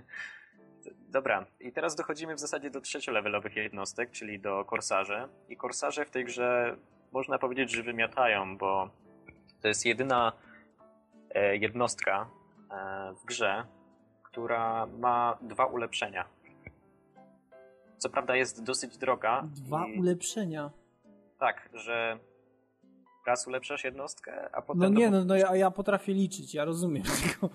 [1.08, 5.28] Dobra, i teraz dochodzimy w zasadzie do trzeciolevelowych jednostek, czyli do korsarze.
[5.48, 6.76] I korsarze w tej grze
[7.12, 8.90] można powiedzieć, że wymiatają, bo
[9.62, 10.32] to jest jedyna
[11.30, 12.28] e, jednostka
[12.70, 13.64] e, w grze,
[14.22, 16.35] która ma dwa ulepszenia.
[17.98, 19.48] Co prawda jest dosyć droga.
[19.54, 19.98] Dwa i...
[20.00, 20.70] ulepszenia.
[21.38, 22.18] Tak, że
[23.26, 24.80] raz ulepszasz jednostkę, a potem...
[24.80, 27.02] No nie, no, no ja, ja potrafię liczyć, ja rozumiem.
[27.22, 27.50] Tylko...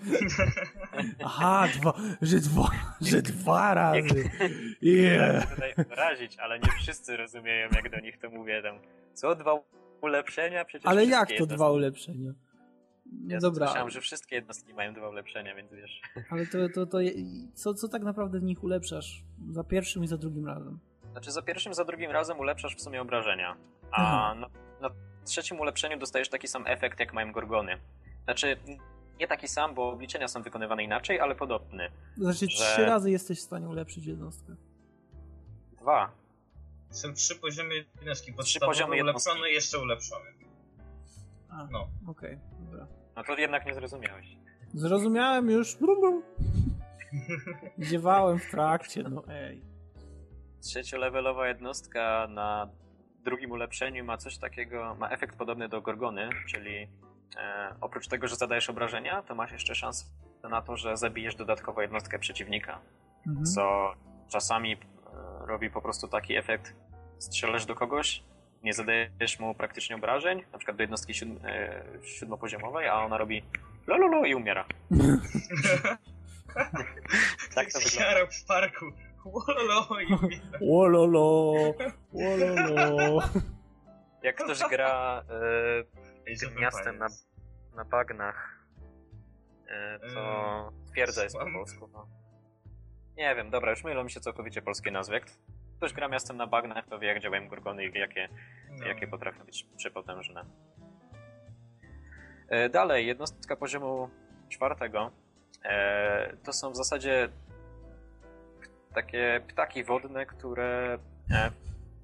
[1.24, 2.70] Aha, dwa, że dwa,
[3.00, 4.30] że dwa razy.
[4.82, 5.50] Yeah.
[5.54, 8.62] tutaj wyrazić, ale nie wszyscy rozumieją, jak do nich to mówię.
[8.62, 8.78] Tam,
[9.14, 9.60] co, dwa
[10.02, 10.64] ulepszenia?
[10.64, 12.32] Przecież ale jak to dwa ulepszenia?
[13.26, 13.66] Ja Dobra.
[13.66, 16.00] Słyszałem, że wszystkie jednostki mają dwa ulepszenia, więc wiesz.
[16.30, 16.98] Ale to, to, to
[17.54, 19.24] co, co tak naprawdę w nich ulepszasz?
[19.50, 20.78] Za pierwszym i za drugim razem?
[21.12, 23.56] Znaczy za pierwszym, za drugim razem ulepszasz w sumie obrażenia.
[23.90, 24.50] A na,
[24.80, 24.90] na,
[25.24, 27.78] trzecim ulepszeniu dostajesz taki sam efekt, jak mają gorgony.
[28.24, 28.56] Znaczy,
[29.20, 31.90] nie taki sam, bo obliczenia są wykonywane inaczej, ale podobny.
[32.16, 32.64] Znaczy, że...
[32.64, 34.56] trzy razy jesteś w stanie ulepszyć jednostkę.
[35.80, 36.10] Dwa.
[36.90, 38.34] Są trzy poziomy jednostki.
[38.34, 40.24] Trzy poziomy ulepszony i jeszcze ulepszony.
[41.48, 41.88] A, no.
[42.06, 43.01] Okej, okay, dobra.
[43.16, 44.36] No to jednak nie zrozumiałeś.
[44.74, 45.78] Zrozumiałem już.
[47.78, 49.62] Dziewałem w trakcie, no ej.
[50.60, 52.68] Trzeciolevelowa jednostka na
[53.24, 56.88] drugim ulepszeniu ma coś takiego, ma efekt podobny do Gorgony, czyli
[57.36, 60.04] e, oprócz tego, że zadajesz obrażenia, to masz jeszcze szansę
[60.50, 62.80] na to, że zabijesz dodatkowo jednostkę przeciwnika.
[63.26, 63.46] Mhm.
[63.46, 63.94] Co
[64.28, 64.76] czasami e,
[65.46, 66.74] robi po prostu taki efekt,
[67.18, 68.24] strzelasz do kogoś,
[68.62, 73.42] nie zadajesz mu praktycznie obrażeń, na przykład do jednostki siódm, e, siódmopoziomowej, a ona robi
[73.86, 74.64] lololo i umiera.
[77.54, 78.26] tak to wygląda.
[78.26, 78.86] w parku.
[79.24, 80.58] Wololo i umiera.
[80.60, 81.54] Wololo,
[82.12, 83.22] wololo.
[84.22, 85.22] Jak ktoś gra
[86.26, 87.06] e, tym miastem na,
[87.76, 88.66] na bagnach,
[89.68, 91.88] e, to twierdza jest po polsku.
[91.92, 92.06] No.
[93.16, 95.14] Nie wiem, dobra, już mylą mi się całkowicie polskie nazwy.
[95.14, 95.26] Jak
[95.82, 98.28] ktoś gra miastem na bagnach, to wie jak działają gorgony i wie jakie,
[98.78, 98.86] no.
[98.86, 100.44] jakie potrafią być przepotężne.
[102.48, 104.08] E, dalej, jednostka poziomu
[104.48, 105.10] czwartego
[105.64, 107.28] e, to są w zasadzie
[108.94, 110.98] takie ptaki wodne, które
[111.30, 111.50] e,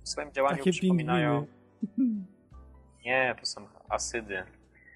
[0.03, 1.47] w swoim działaniu takie przypominają...
[1.81, 2.27] Pingwiny.
[3.05, 4.43] Nie, to są asydy.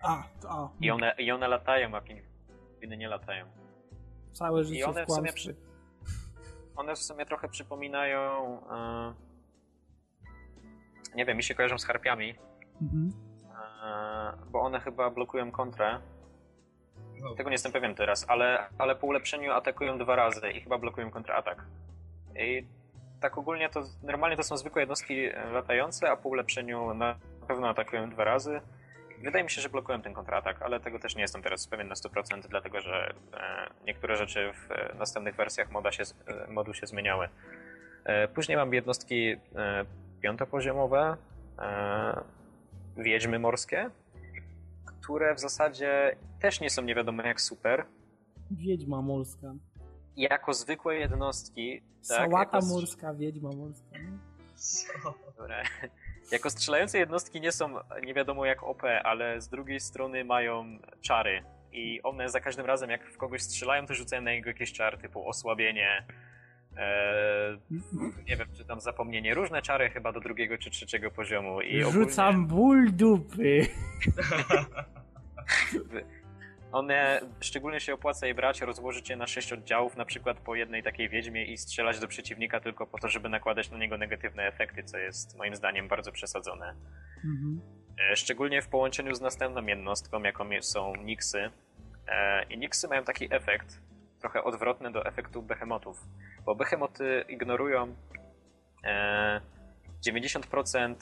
[0.03, 0.69] A, a.
[0.81, 3.47] I one, I one latają, a pingwiny nie latają.
[4.33, 5.57] Całe życie I one w, w sumie przy,
[6.77, 8.61] one w sumie trochę przypominają.
[8.71, 9.15] E,
[11.15, 12.35] nie wiem, mi się kojarzą z harpiami.
[12.83, 13.13] Mhm.
[13.85, 16.01] E, bo one chyba blokują kontrę.
[17.21, 17.35] No.
[17.35, 21.11] Tego nie jestem pewien teraz, ale, ale po ulepszeniu atakują dwa razy i chyba blokują
[21.11, 21.65] kontratak.
[22.37, 22.67] I
[23.21, 27.17] tak ogólnie to normalnie to są zwykłe jednostki latające, a po ulepszeniu na
[27.49, 28.61] pewno atakują dwa razy.
[29.23, 31.95] Wydaje mi się, że blokują ten kontratak, ale tego też nie jestem teraz pewien na
[31.95, 36.87] 100%, dlatego że e, niektóre rzeczy w e, następnych wersjach moda się, e, modu się
[36.87, 37.29] zmieniały.
[38.35, 39.37] Później mam jednostki
[40.21, 41.17] piątopoziomowe,
[42.97, 43.91] wiedźmy morskie,
[44.85, 47.85] które w zasadzie też nie są nie wiadomo jak super.
[48.51, 49.55] Wiedźma morska.
[50.17, 51.81] Jako zwykłe jednostki.
[51.81, 52.69] Tak, Sałata jako...
[52.69, 53.97] morska, wiedźma morska.
[55.39, 55.63] Dobra.
[56.33, 61.45] Jako strzelające jednostki nie są nie wiadomo jak OP, ale z drugiej strony mają czary.
[61.73, 64.99] I one za każdym razem, jak w kogoś strzelają, to rzucają na niego jakieś czary,
[64.99, 66.05] typu osłabienie,
[66.77, 67.59] Eee,
[68.29, 69.35] nie wiem, czy tam zapomnienie.
[69.35, 71.61] Różne czary chyba do drugiego czy trzeciego poziomu.
[71.61, 72.49] I Rzucam ogólnie...
[72.49, 73.67] ból dupy.
[76.73, 80.83] One szczególnie się opłaca je brać, rozłożyć je na sześć oddziałów, na przykład po jednej
[80.83, 84.85] takiej wiedźmie i strzelać do przeciwnika tylko po to, żeby nakładać na niego negatywne efekty,
[84.85, 86.75] co jest moim zdaniem bardzo przesadzone.
[87.17, 87.61] Mhm.
[88.11, 91.51] E, szczególnie w połączeniu z następną jednostką, jaką są Nixy.
[92.09, 93.81] E, I Nixy mają taki efekt,
[94.21, 96.07] trochę odwrotny do efektu behemotów,
[96.45, 97.95] bo behemoty ignorują
[100.07, 100.95] 90%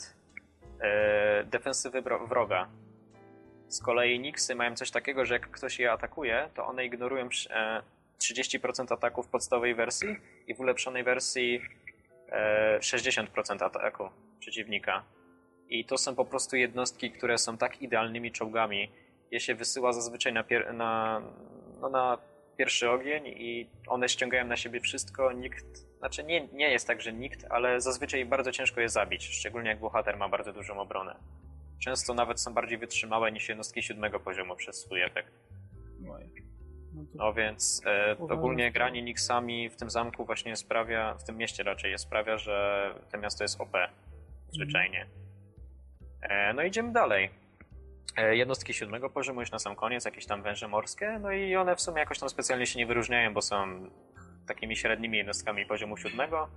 [0.80, 2.68] e, defensywy wroga,
[3.70, 8.90] z kolei Nixy mają coś takiego, że jak ktoś je atakuje, to one ignorują 30%
[8.90, 10.16] e, ataku w podstawowej wersji
[10.46, 11.60] i w ulepszonej wersji
[12.80, 14.08] 60% e, ataku
[14.40, 15.02] przeciwnika.
[15.68, 18.90] I to są po prostu jednostki, które są tak idealnymi czołgami.
[19.30, 21.22] Je się wysyła zazwyczaj na, pier na,
[21.80, 22.18] no na
[22.56, 25.32] pierwszy ogień i one ściągają na siebie wszystko.
[25.32, 29.68] Nikt, znaczy nie, nie jest tak, że nikt, ale zazwyczaj bardzo ciężko je zabić, szczególnie
[29.68, 31.16] jak bohater ma bardzo dużą obronę
[31.80, 35.32] często nawet są bardziej wytrzymałe niż jednostki siódmego poziomu przez swój efekt.
[36.94, 41.62] No, no więc e, ogólnie granie Nixami w tym zamku właśnie sprawia, w tym mieście
[41.62, 43.76] raczej sprawia, że to miasto jest OP
[44.52, 45.06] zwyczajnie.
[46.22, 47.30] E, no idziemy dalej.
[48.16, 51.76] E, jednostki siódmego poziomu już na sam koniec, jakieś tam węże morskie, no i one
[51.76, 53.90] w sumie jakoś tam specjalnie się nie wyróżniają, bo są
[54.46, 56.48] takimi średnimi jednostkami poziomu siódmego.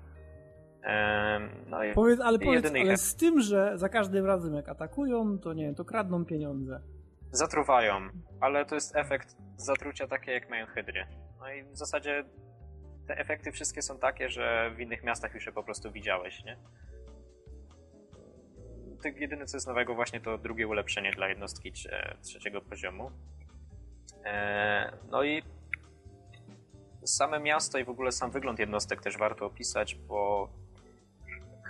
[1.70, 5.54] No i Powiedz, ale powiedz, ale z tym, że za każdym razem jak atakują, to
[5.54, 6.82] nie to kradną pieniądze.
[7.32, 7.94] zatruwają,
[8.40, 11.06] ale to jest efekt zatrucia takie jak mają hydry.
[11.40, 12.24] No i w zasadzie
[13.08, 16.58] te efekty wszystkie są takie, że w innych miastach już je po prostu widziałeś, nie?
[19.16, 23.12] Jedyne co jest nowego właśnie to drugie ulepszenie dla jednostki trze- trzeciego poziomu.
[24.26, 25.44] E, No i
[27.06, 30.50] same miasto i w ogóle sam wygląd jednostek też warto opisać, bo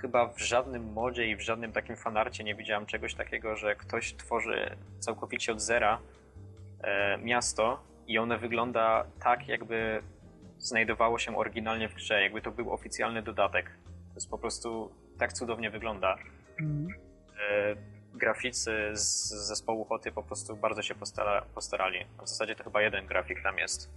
[0.04, 4.14] chyba w żadnym modzie i w żadnym takim fanarcie nie widziałem czegoś takiego, że ktoś
[4.14, 6.00] tworzy całkowicie od zera
[6.82, 10.04] e, miasto i one wygląda tak, jakby
[10.58, 13.66] znajdowało się oryginalnie w grze, jakby to był oficjalny dodatek.
[14.10, 16.18] To jest po prostu tak cudownie wygląda.
[16.60, 16.88] Mhm.
[17.50, 17.76] E,
[18.14, 22.06] graficy z zespołu Hoty po prostu bardzo się postara, postarali.
[22.24, 23.90] W zasadzie to chyba jeden grafik tam jest.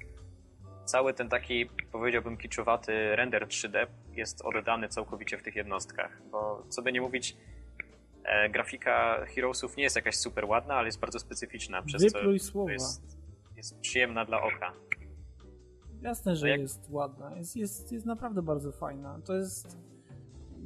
[0.86, 6.82] Cały ten taki, powiedziałbym, kiczowaty render 3D jest oddany całkowicie w tych jednostkach, bo co
[6.82, 7.36] by nie mówić,
[8.24, 12.38] e, grafika Heroesów nie jest jakaś super ładna, ale jest bardzo specyficzna, przez co Wypluj
[12.38, 12.72] to słowa.
[12.72, 13.18] jest,
[13.56, 14.72] jest przyjemna dla oka.
[16.02, 17.36] Jasne, że jak- jest ładna.
[17.36, 19.18] Jest, jest, jest naprawdę bardzo fajna.
[19.24, 19.78] To jest.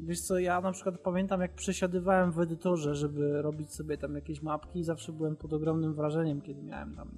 [0.06, 4.42] Wiesz co, ja na przykład pamiętam jak przesiadywałem w edytorze, żeby robić sobie tam jakieś
[4.42, 7.10] mapki i zawsze byłem pod ogromnym wrażeniem, kiedy miałem tam,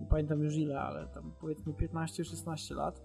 [0.00, 3.02] nie, pamiętam już ile, ale tam powiedzmy 15-16 lat.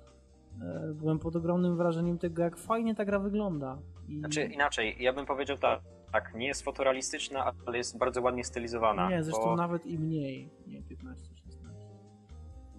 [0.61, 3.77] E, Byłem pod ogromnym wrażeniem tego, jak fajnie ta gra wygląda.
[4.07, 4.19] I...
[4.19, 5.81] Znaczy inaczej, ja bym powiedział tak,
[6.11, 9.09] tak, nie jest fotorealistyczna, ale jest bardzo ładnie stylizowana.
[9.09, 9.55] Nie, zresztą bo...
[9.55, 10.49] nawet i mniej.
[10.67, 10.85] Nie 15-16.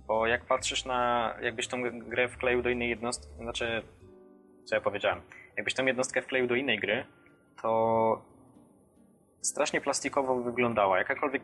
[0.06, 3.82] Bo jak patrzysz na, jakbyś tą grę wkleił do innej jednostki, znaczy,
[4.64, 5.20] co ja powiedziałem,
[5.56, 7.04] jakbyś tą jednostkę wkleił do innej gry,
[7.62, 8.22] to
[9.40, 10.98] strasznie plastikowo wyglądała.
[10.98, 11.42] Jakakolwiek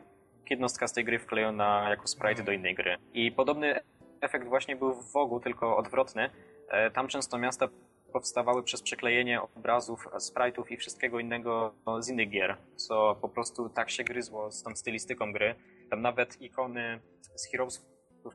[0.49, 2.97] jednostka z tej gry wklejona jako sprite do innej gry.
[3.13, 3.79] I podobny
[4.21, 6.29] efekt właśnie był w Wogu, tylko odwrotny.
[6.69, 7.67] E, Tam często miasta
[8.13, 13.89] powstawały przez przeklejenie obrazów, sprite'ów i wszystkiego innego z innych gier, co po prostu tak
[13.89, 15.55] się gryzło z tą stylistyką gry.
[15.89, 16.99] Tam nawet ikony
[17.35, 17.85] z Heroesów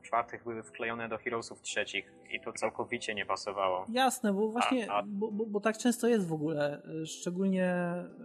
[0.03, 3.85] czwartych były wklejone do Heroesów trzecich i to całkowicie nie pasowało.
[3.91, 7.75] Jasne, bo właśnie, A- a- Bo, bo, bo tak często jest w ogóle, szczególnie,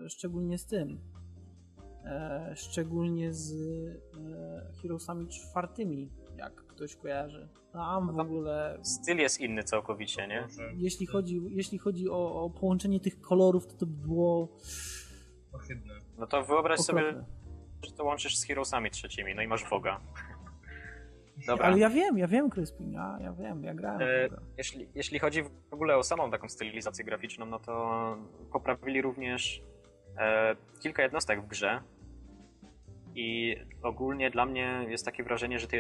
[0.09, 1.01] szczególnie z tym.
[2.05, 7.49] E, szczególnie z e, Heroesami czwartymi, jak ktoś kojarzy.
[7.73, 10.49] Tam w No ogóle, Styl jest inny całkowicie, nie?
[10.77, 14.49] Jeśli chodzi, jeśli chodzi o, o połączenie tych kolorów, to to by było
[15.53, 15.95] ohydne.
[16.19, 17.25] No to wyobraź sobie,
[17.83, 20.01] że to łączysz z Heroesami trzecimi, no i masz Woga.
[21.47, 21.67] Dobra.
[21.67, 24.29] Ale ja wiem, ja wiem, Kryspin, ja, ja wiem, ja grałem E.
[24.59, 28.17] Jeśli, jeśli chodzi w ogóle o samą taką stylizację graficzną, no to
[28.53, 29.63] poprawili również
[30.19, 31.83] e, kilka jednostek w grze
[33.15, 35.77] i ogólnie dla mnie jest takie wrażenie, że te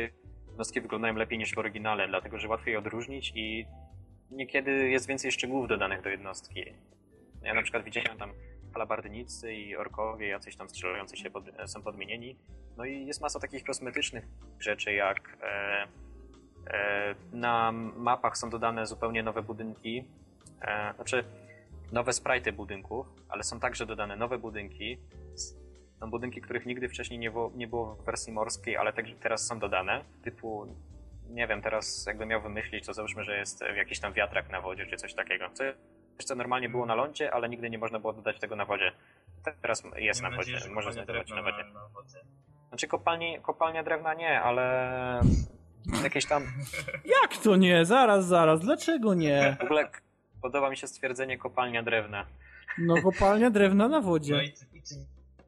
[0.48, 3.66] jednostki wyglądają lepiej niż w oryginale, dlatego że łatwiej je odróżnić i
[4.30, 6.64] niekiedy jest więcej szczegółów dodanych do jednostki.
[7.42, 8.32] Ja na przykład widziałem tam
[8.72, 12.36] halabardnicy i orkowie, jacyś tam strzelający się pod, są podmienieni.
[12.76, 14.24] No i jest masa takich kosmetycznych
[14.60, 15.86] rzeczy, jak e,
[16.66, 20.04] e, na mapach są dodane zupełnie nowe budynki,
[20.62, 21.24] e, znaczy
[21.92, 24.98] nowe sprite budynków, ale są także dodane nowe budynki.
[26.04, 29.46] Są budynki, których nigdy wcześniej nie było, nie było w wersji morskiej, ale także teraz
[29.46, 30.04] są dodane.
[30.24, 30.66] Typu,
[31.30, 34.86] nie wiem, teraz jakbym miał wymyślić, to załóżmy, że jest jakiś tam wiatrak na wodzie,
[34.86, 35.50] czy coś takiego.
[35.54, 35.74] Coś,
[36.24, 38.92] co normalnie było na lądzie, ale nigdy nie można było dodać tego na wodzie.
[39.62, 41.64] Teraz jest Mam na wodzie, można znajdować na wodzie.
[41.64, 42.18] Na, na wodzie.
[42.68, 45.20] Znaczy kopalni, kopalnia drewna nie, ale
[46.02, 46.42] jakieś tam...
[47.22, 47.84] Jak to nie?
[47.84, 49.56] Zaraz, zaraz, dlaczego nie?
[49.60, 49.90] W ogóle
[50.42, 52.26] podoba mi się stwierdzenie kopalnia drewna.
[52.78, 54.44] No kopalnia drewna na No wodzie.
[54.44, 54.94] i ty, i ty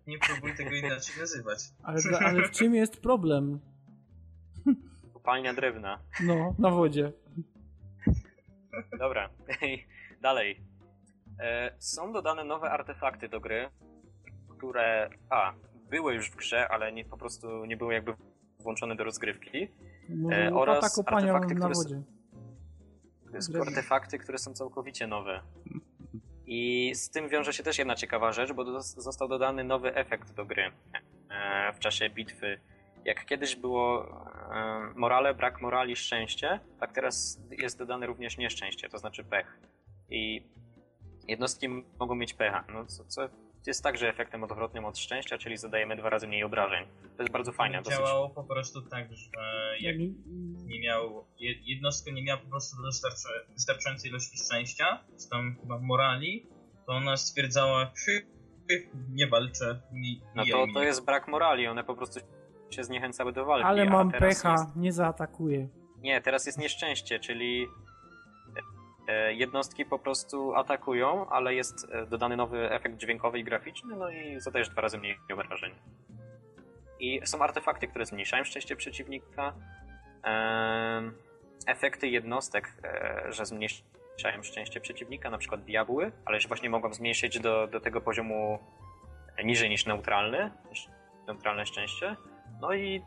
[0.07, 1.59] nie próbuj tego inaczej nazywać.
[1.83, 3.61] Ale, ale w czym jest problem?
[5.13, 5.99] Kopalnia drewna.
[6.21, 7.13] No, na wodzie.
[8.99, 9.31] Dobra,
[10.23, 10.61] dalej.
[11.41, 13.69] E, są dodane nowe artefakty do gry,
[14.49, 15.53] które a,
[15.91, 18.15] były już w grze, ale nie, po prostu nie były jakby
[18.61, 19.69] włączone do rozgrywki.
[20.31, 22.03] E, łopata oraz artefakty, na które wodzie.
[23.33, 25.43] To są artefakty, które są całkowicie nowe.
[26.47, 30.45] I z tym wiąże się też jedna ciekawa rzecz, bo został dodany nowy efekt do
[30.45, 30.73] gry
[31.31, 32.61] e, w czasie bitwy.
[33.05, 38.99] Jak kiedyś było e, morale, brak morali, szczęście, tak teraz jest dodane również nieszczęście, to
[38.99, 39.59] znaczy pech.
[40.11, 40.43] I
[41.29, 41.69] jednostki
[41.99, 43.29] mogą mieć pecha, no, co, co
[43.67, 46.85] jest także efektem odwrotnym od szczęścia, czyli zadajemy dwa razy mniej obrażeń.
[47.17, 47.79] To jest bardzo fajne.
[47.83, 47.99] Dosyć...
[47.99, 49.31] Działało po prostu tak, że
[49.81, 50.09] jak Nie-
[50.67, 55.79] nie miał, je- jednostka nie miała po prostu wystarczy- wystarczającej ilości szczęścia, czy tam chyba
[55.79, 56.47] morali,
[56.87, 58.27] to ona stwierdzała, "Hy,
[58.71, 60.75] hy, nie walczę, mi, No to, mnie".
[60.75, 62.21] to jest brak morali, one po prostu
[62.71, 63.67] się zniechęcały do walki.
[63.67, 64.77] Ale mam pecha, Jest...
[64.77, 65.69] nie zaatakuję.
[65.99, 67.67] Nie, teraz jest nieszczęście, czyli
[69.31, 74.41] jednostki po prostu atakują, ale jest e, dodany nowy efekt dźwiękowy i graficzny, no i
[74.41, 75.75] zadajesz dwa razy mniej obrażeń.
[77.01, 79.55] I są artefakty, które zmniejszają szczęście przeciwnika.
[80.23, 81.13] Ehm,
[81.67, 87.41] efekty jednostek, e, że zmniejszają szczęście przeciwnika, na przykład diabły, ale że właśnie mogą zmniejszyć
[87.41, 88.59] do, do tego poziomu
[89.45, 90.51] niżej niż neutralny,
[91.27, 92.17] neutralne szczęście.
[92.61, 93.03] No i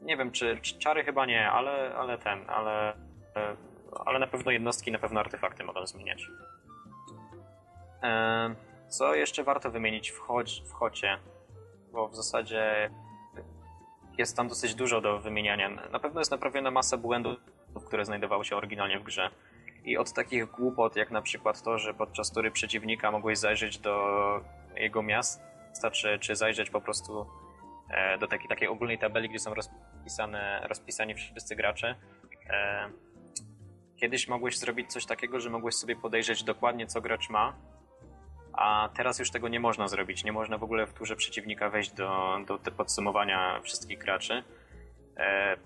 [0.00, 2.92] nie wiem, czy, czy czary chyba nie, ale, ale ten, ale,
[3.36, 3.56] e,
[4.04, 6.26] ale na pewno jednostki, na pewno artefakty mogą zmieniać.
[8.02, 8.54] E,
[8.88, 10.20] co jeszcze warto wymienić w,
[10.68, 11.18] w chocie?
[11.92, 12.90] Bo w zasadzie
[14.18, 15.68] jest tam dosyć dużo do wymieniania.
[15.68, 17.38] Na pewno jest naprawiona masa błędów,
[17.86, 19.30] które znajdowały się oryginalnie w grze.
[19.84, 23.96] I od takich głupot, jak na przykład to, że podczas tury przeciwnika mogłeś zajrzeć do
[24.76, 27.26] jego miasta, czy, czy zajrzeć po prostu
[27.90, 31.94] e, do takiej, takiej ogólnej tabeli, gdzie są rozpisane, rozpisani wszyscy gracze.
[34.00, 37.56] Kiedyś mogłeś zrobić coś takiego, że mogłeś sobie podejrzeć dokładnie, co gracz ma,
[38.52, 40.24] a teraz już tego nie można zrobić.
[40.24, 44.44] Nie można w ogóle w turze przeciwnika wejść do, do podsumowania wszystkich graczy.
[45.16, 45.56] E,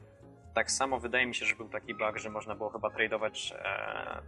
[0.55, 4.23] tak samo wydaje mi się, że był taki bug, że można było chyba tradować e,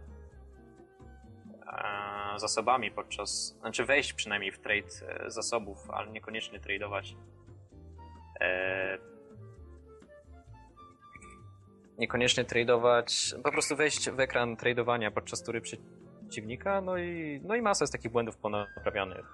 [1.67, 7.15] e, zasobami podczas, znaczy wejść przynajmniej w trade e, zasobów, ale niekoniecznie tradować.
[8.39, 8.97] E,
[11.97, 17.61] niekoniecznie tradować, po prostu wejść w ekran tradowania podczas tury przeciwnika, no i, no i
[17.61, 19.25] masa jest takich błędów ponaprawianych.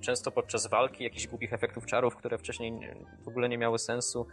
[0.00, 2.72] Często podczas walki, jakichś głupich efektów czarów, które wcześniej
[3.24, 4.26] w ogóle nie miały sensu.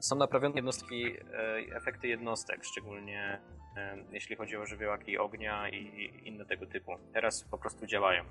[0.00, 3.40] Są naprawione jednostki, e, efekty jednostek, szczególnie
[3.76, 6.92] e, jeśli chodzi o żywiołaki ognia i inne tego typu.
[7.12, 8.24] Teraz po prostu działają.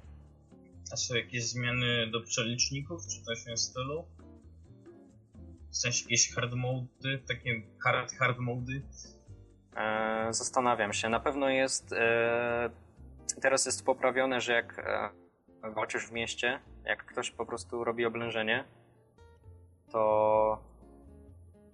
[0.94, 4.06] A są jakieś zmiany do przeliczników, czy coś w stylu?
[5.72, 8.82] W sensie jakieś hard mody, takie hard, hard mody?
[9.76, 11.10] E, zastanawiam się.
[11.10, 11.94] Na pewno jest.
[11.94, 12.70] E,
[13.42, 14.80] teraz jest poprawione, że jak
[15.64, 18.64] e, walczysz w mieście, jak ktoś po prostu robi oblężenie,
[19.92, 20.64] to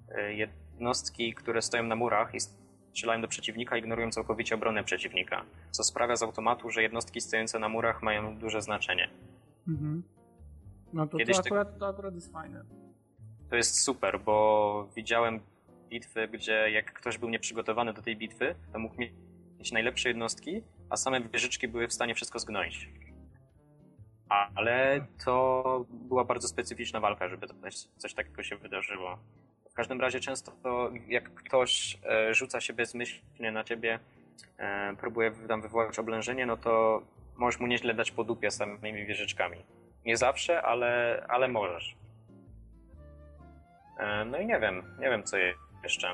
[0.09, 5.45] e, jednostki, które stoją na murach i strzelają do przeciwnika, ignorują całkowicie obronę przeciwnika.
[5.71, 9.09] Co sprawia z automatu, że jednostki stojące na murach mają duże znaczenie.
[9.67, 10.03] Mhm.
[10.93, 12.65] No to, to, akurat, to akurat jest fajne.
[13.53, 15.39] To jest super, bo widziałem
[15.89, 18.95] bitwy, gdzie jak ktoś był nieprzygotowany do tej bitwy, to mógł
[19.59, 22.89] mieć najlepsze jednostki, a same wieżyczki były w stanie wszystko zgnoić.
[24.29, 27.47] Ale to była bardzo specyficzna walka, żeby
[27.97, 29.17] coś, takiego się wydarzyło.
[29.71, 33.99] W każdym razie często to, jak ktoś e, rzuca się bezmyślnie na ciebie,
[34.57, 37.01] e, próbuje tam wywołać oblężenie, no to
[37.37, 39.57] możesz mu nieźle dać po dupie samymi wieżyczkami.
[40.05, 42.02] Nie zawsze, ale, ale możesz.
[43.97, 45.37] E, no i nie wiem, nie wiem co
[45.83, 46.07] jeszcze.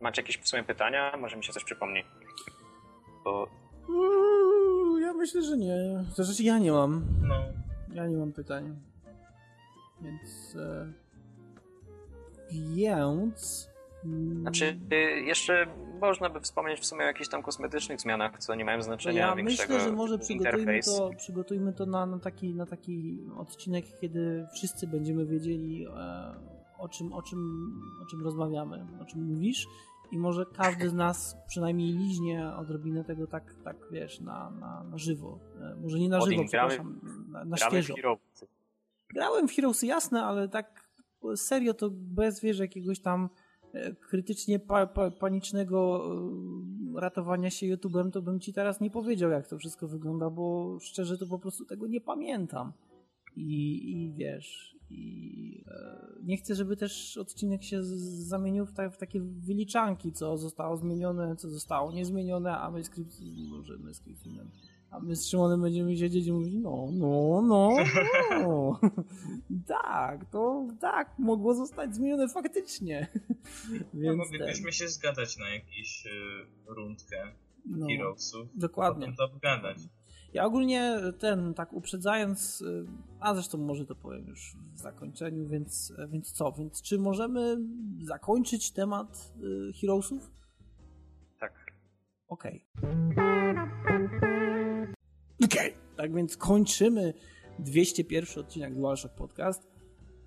[0.00, 1.16] Macie jakieś w sumie pytania?
[1.16, 2.04] Może mi się coś przypomni.
[3.24, 3.48] Bo...
[5.00, 6.04] ja myślę, że nie.
[6.14, 7.04] Zresztą ja nie mam.
[7.22, 7.34] No.
[7.94, 8.76] Ja nie mam pytań.
[10.00, 10.56] Więc...
[10.56, 10.92] E...
[12.50, 13.70] Więc...
[14.40, 15.66] Znaczy, y, jeszcze
[16.00, 19.34] można by wspomnieć w sumie o jakichś tam kosmetycznych zmianach, co nie mają znaczenia ja
[19.34, 19.74] większego.
[19.74, 24.86] myślę, że może przygotujmy to, przygotujmy to na, na, taki, na taki odcinek, kiedy wszyscy
[24.86, 26.34] będziemy wiedzieli e,
[26.78, 27.72] o czym, o, czym,
[28.02, 29.66] o czym rozmawiamy, o czym mówisz
[30.12, 34.98] i może każdy z nas przynajmniej liźnie odrobinę tego tak, tak wiesz, na, na, na
[34.98, 35.38] żywo.
[35.60, 37.94] E, może nie na Odin, żywo, przepraszam, na, na świeżo.
[37.94, 40.90] W Grałem w Heroesy, jasne, ale tak
[41.36, 43.28] serio to bez, wiesz, jakiegoś tam
[43.72, 46.04] e, krytycznie pa, pa, panicznego
[46.96, 50.78] e, ratowania się YouTube'em, to bym ci teraz nie powiedział, jak to wszystko wygląda, bo
[50.80, 52.72] szczerze to po prostu tego nie pamiętam.
[53.36, 58.96] I, i wiesz, i e, nie chcę, żeby też odcinek się zamienił w, ta, w,
[58.96, 62.90] takie wyliczanki, co zostało zmienione, co zostało niezmienione, a my z
[63.50, 64.02] może my z
[64.90, 67.76] a my z Szymonem będziemy siedzieć i mówić, no, no, no,
[68.30, 68.80] no.
[69.82, 73.08] tak, to tak, mogło zostać zmienione faktycznie.
[73.94, 76.10] Więc no, moglibyśmy się zgadać na jakąś y,
[76.66, 77.32] rundkę
[77.66, 78.48] no, Heroesów.
[78.54, 79.14] Dokładnie.
[79.18, 79.78] To obgadać.
[80.34, 82.86] Ja ogólnie ten, tak uprzedzając, y,
[83.20, 86.52] a zresztą może to powiem już w zakończeniu, więc, więc co?
[86.52, 87.56] Więc czy możemy
[88.02, 90.30] zakończyć temat y, Heroesów?
[91.40, 91.52] Tak.
[92.28, 92.64] Okej.
[92.78, 92.96] Okay.
[95.44, 95.70] Okej.
[95.74, 95.86] Okay.
[95.96, 97.14] Tak więc kończymy
[97.58, 99.68] 201 odcinek DualShock Podcast.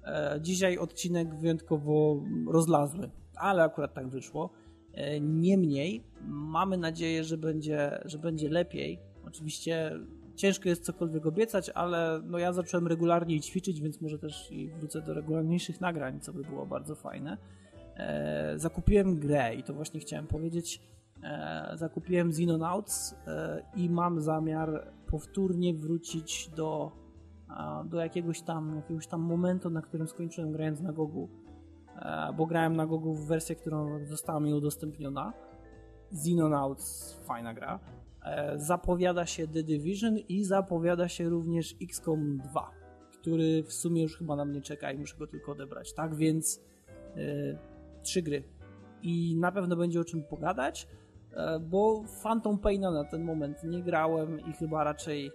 [0.03, 4.49] E, dzisiaj odcinek wyjątkowo rozlazły, ale akurat tak wyszło.
[4.93, 8.99] E, niemniej mamy nadzieję, że będzie, że będzie lepiej
[9.30, 9.91] Oczywiście
[10.36, 15.01] ciężko jest cokolwiek obiecać, ale no ja zacząłem regularnie ćwiczyć, więc może też i wrócę
[15.01, 17.38] do regularniejszych nagrań, co by było bardzo fajne.
[17.95, 20.82] E, zakupiłem grę i to właśnie chciałem powiedzieć.
[21.23, 26.91] E, zakupiłem Xenonauts e, i mam zamiar powtórnie wrócić do,
[27.49, 31.30] e, do jakiegoś tam, jakiegoś tam momentu, na którym skończyłem grając na Gogu.
[31.95, 35.34] E, bo grałem na Gogu w wersję, którą została mi udostępniona.
[36.13, 37.80] Xenonauts, fajna gra.
[38.30, 42.71] E, zapowiada się The Division i zapowiada się również XCOM 2,
[43.19, 45.93] który w sumie już chyba na mnie czeka i muszę go tylko odebrać.
[45.93, 46.61] Tak więc
[47.15, 47.19] e,
[48.03, 48.43] trzy gry.
[49.01, 50.88] I na pewno będzie o czym pogadać,
[51.34, 55.32] e, bo Phantom Paina na ten moment nie grałem i chyba raczej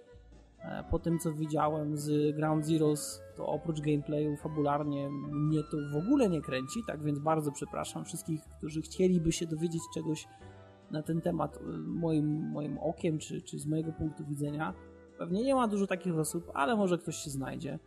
[0.59, 5.95] e, po tym co widziałem z Ground Zeroes, to oprócz gameplayu fabularnie mnie to w
[6.05, 10.27] ogóle nie kręci, tak więc bardzo przepraszam wszystkich, którzy chcieliby się dowiedzieć czegoś
[10.95, 14.73] na ten temat y, moim, moim okiem, czy, czy z mojego punktu widzenia.
[15.17, 17.79] Pewnie nie ma dużo takich osób, ale może ktoś się znajdzie.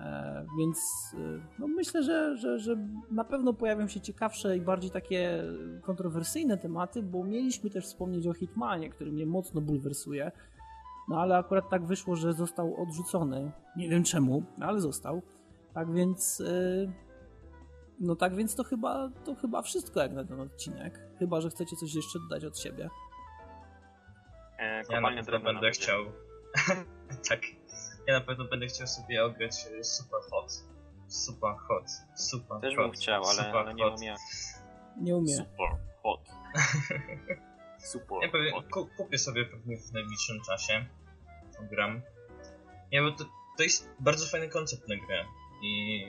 [0.00, 0.78] E, więc
[1.14, 2.76] y, no myślę, że, że, że
[3.10, 5.42] na pewno pojawią się ciekawsze i bardziej takie
[5.82, 10.32] kontrowersyjne tematy, bo mieliśmy też wspomnieć o Hitmanie, który mnie mocno bulwersuje.
[11.08, 13.52] No ale akurat tak wyszło, że został odrzucony.
[13.76, 15.22] Nie wiem czemu, ale został.
[15.74, 16.40] Tak więc.
[16.40, 17.05] y,
[18.00, 21.00] No tak więc to chyba, to chyba wszystko jak na ten odcinek.
[21.18, 22.90] Chyba, że chcecie coś jeszcze dodać od siebie.
[24.58, 26.04] E, Ja na pewno będę na chciał.
[27.28, 27.40] tak.
[28.06, 30.52] Ja na pewno będę chciał sobie ograć e, Super Hot.
[31.08, 31.84] Super Hot.
[32.16, 32.84] Super Też hot.
[32.84, 34.18] bym chciał, ale, super ale nie jak.
[35.00, 35.36] Nie umiem.
[35.36, 35.68] Super
[36.02, 36.20] hot.
[37.78, 38.68] Super Ja pewnie hot.
[38.70, 40.86] ku, kupię sobie pewnie w najbliższym czasie.
[41.70, 42.02] gram.
[42.92, 43.24] Nie, bo to,
[43.56, 45.24] to jest bardzo fajny koncept na grę.
[45.62, 46.06] I.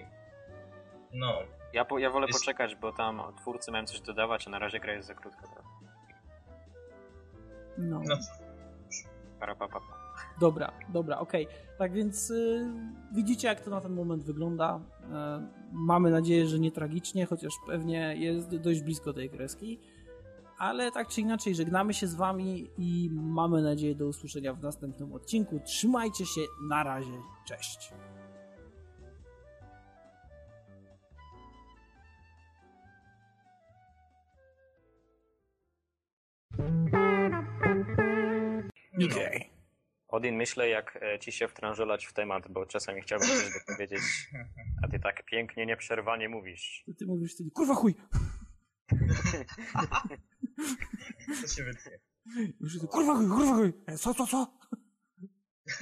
[1.14, 1.34] No.
[1.74, 4.80] Ja, po, ja wolę Jest- poczekać, bo tam twórcy mają coś dodawać, a na razie
[4.80, 5.42] gra jest za krótka.
[5.42, 5.62] trochę.
[7.78, 8.02] No.
[8.08, 8.16] no
[9.40, 9.98] Para, pa, pa, pa.
[10.40, 11.48] Dobra, dobra, okej.
[11.78, 12.68] Tak więc y,
[13.12, 14.80] widzicie, jak to na ten moment wygląda.
[15.14, 19.80] E, mamy nadzieję, że nie tragicznie, chociaż pewnie jest dość blisko tej kreski.
[20.60, 25.14] Ale tak czy inaczej, żegnamy się z wami i mamy nadzieję do usłyszenia w następnym
[25.14, 25.60] odcinku.
[25.66, 27.94] Trzymajcie się, na razie, cześć.
[39.06, 39.50] Okej.
[40.08, 44.02] Odin, myślę, jak e, ci się wtrążolać w temat, bo czasami chciałbym coś dopowiedzieć,
[44.84, 46.84] a ty tak pięknie, nieprzerwanie mówisz.
[46.86, 47.96] To ty mówisz wtedy, kurwa chuj!
[51.42, 52.00] to się wytnie.
[52.62, 53.74] Już kurwa chuj, kurwa chuj!
[53.88, 54.58] E, Co, co, co?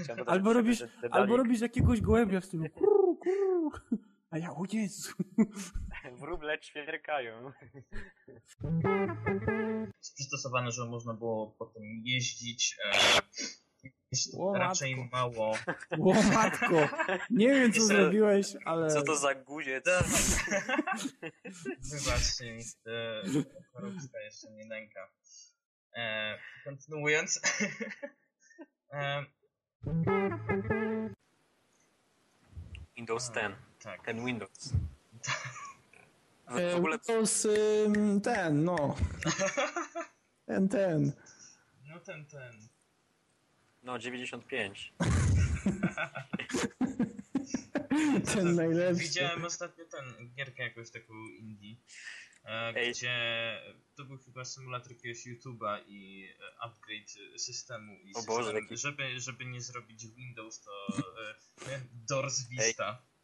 [0.07, 0.87] Dodać, Albo robisz-.
[1.11, 3.71] Albo robisz jakiegoś gołębia w stylu kurru, kurru.
[4.29, 5.13] A ja, o Jezu.
[6.19, 7.51] Wróble ćwierkają.
[10.15, 12.77] Przystosowane, że można było potem jeździć.
[12.85, 12.91] E,
[14.11, 15.17] jest O, raczej matko.
[15.17, 15.57] mało.
[15.91, 16.89] O matko,
[17.29, 18.89] nie wiem co Jest- zrobiłeś, ale...
[18.89, 19.85] Co to za guziec?
[21.91, 23.23] Wybaczcie mi, e,
[23.73, 25.09] chorobska jeszcze mnie nęka.
[25.95, 27.41] E, kontynuując.
[28.93, 29.25] e,
[32.97, 33.55] Windows 10.
[33.83, 34.05] tak.
[34.05, 34.73] Ten Windows.
[36.47, 38.95] E, w ogóle Windows, ym, ten, no.
[40.45, 41.11] Ten, ten.
[41.87, 42.67] No ten, ten.
[43.83, 44.93] no 95.
[48.33, 49.03] Ten najlepszy.
[49.03, 51.75] Widziałem ostatnio ten, gierkę jakąś taką indie,
[52.45, 52.91] e, Ej.
[52.91, 53.15] gdzie
[53.95, 58.77] to był chyba symulator jakiegoś YouTube'a i e, upgrade systemu i O Boże, system, jaki-
[58.77, 60.71] żeby, żeby nie zrobić Windows to
[61.67, 63.01] e, Doors Vista.
[63.01, 63.14] Ej,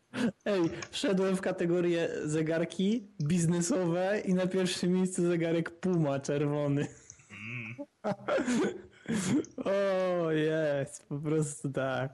[0.91, 6.88] wszedłem w kategorię zegarki biznesowe i na pierwszym miejscu zegarek Puma czerwony.
[7.31, 7.75] Mm.
[9.65, 12.11] O, jest, po prostu tak.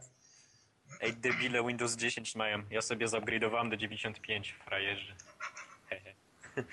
[1.02, 2.64] Ej, debile Windows 10 mają.
[2.72, 5.16] Ja sobie zupgrade'owałem do 95, frajerzy.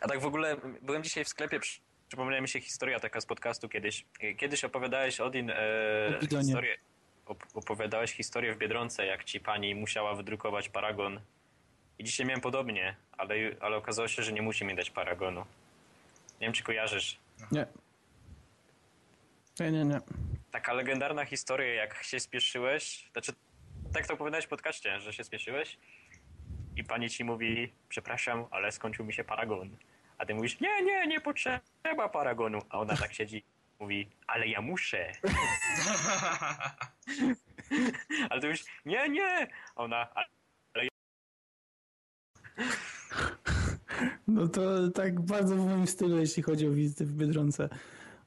[0.00, 3.26] A tak w ogóle, byłem dzisiaj w sklepie, przy- przypomniała mi się historia taka z
[3.26, 4.06] podcastu kiedyś.
[4.38, 6.76] Kiedyś opowiadałeś, Odin, e, historię,
[7.54, 11.20] opowiadałeś historię w Biedronce, jak ci pani musiała wydrukować paragon.
[11.98, 15.40] I dzisiaj miałem podobnie, ale, ale okazało się, że nie musi mi dać paragonu.
[16.40, 17.18] Nie wiem, czy kojarzysz.
[17.52, 17.66] Nie.
[19.60, 20.00] Nie, nie, nie.
[20.50, 23.32] Taka legendarna historia, jak się spieszyłeś, znaczy
[23.92, 25.78] tak to opowiadałeś w podcaście, że się spieszyłeś
[26.76, 29.76] i pani ci mówi, przepraszam, ale skończył mi się paragon.
[30.18, 32.58] A ty mówisz, nie, nie, nie potrzeba paragonu.
[32.68, 33.44] A ona tak siedzi,
[33.78, 35.12] mówi, ale ja muszę.
[38.30, 39.48] Ale ty mówisz, nie, nie.
[39.76, 40.24] Ona, "A-
[44.26, 47.68] No to tak bardzo w moim stylu, jeśli chodzi o wizyty w Biedronce.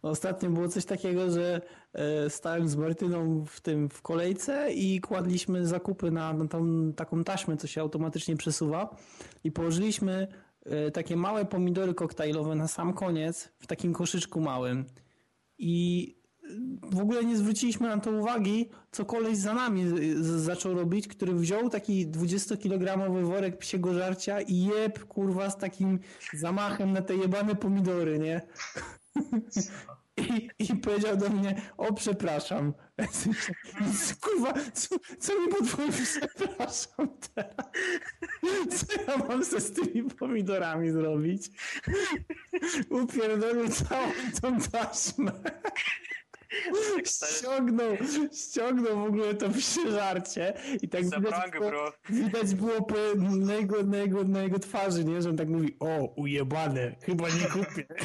[0.01, 1.61] Ostatnio było coś takiego, że
[1.93, 7.23] e, stałem z Martyną w tym w kolejce i kładliśmy zakupy na, na tą taką
[7.23, 8.95] taśmę, co się automatycznie przesuwa
[9.43, 10.27] i położyliśmy
[10.65, 14.85] e, takie małe pomidory koktajlowe na sam koniec w takim koszyczku małym.
[15.57, 16.14] I
[16.81, 19.85] w ogóle nie zwróciliśmy na to uwagi, co koleś za nami
[20.37, 25.99] zaczął robić, który wziął taki 20-kilogramowy worek psiego żarcia i jeb, kurwa, z takim
[26.33, 28.41] zamachem na te jebane pomidory, nie?
[30.17, 32.73] I, I powiedział do mnie, o przepraszam.
[34.21, 35.93] Kurwa, co, co mi podwójnie
[36.35, 37.55] przepraszam teraz?
[38.69, 41.49] Co ja mam ze z tymi pomidorami zrobić?
[42.89, 44.11] Upierdolił całą
[44.41, 45.31] tą taśmę.
[47.37, 47.97] Ściągnął,
[48.33, 51.93] ściągnął w ogóle to psie żarcie i tak widać było, bro.
[52.09, 55.21] widać było po, na, jego, na, jego, na jego twarzy, nie?
[55.21, 57.85] że on tak mówi, o ujebane, chyba nie kupię.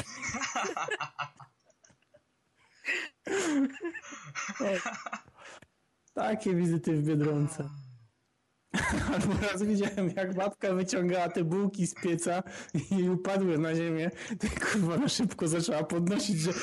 [4.59, 4.65] O,
[6.13, 7.69] Takie wizyty w Biedronce.
[9.13, 12.43] Albo raz widziałem, jak babka wyciągała te bułki z pieca
[12.91, 14.11] i upadły na ziemię.
[14.39, 16.57] To kurwa na szybko zaczęła podnosić, że nie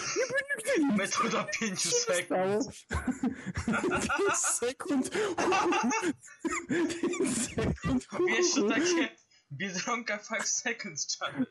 [0.78, 2.60] nigdy Metoda 5 stało.
[2.62, 2.70] sekund.
[3.68, 5.10] 5 sekund.
[6.68, 8.06] 5 sekund.
[8.28, 9.16] Wiesz, to takie
[9.52, 11.50] Biedronka 5 seconds challenge.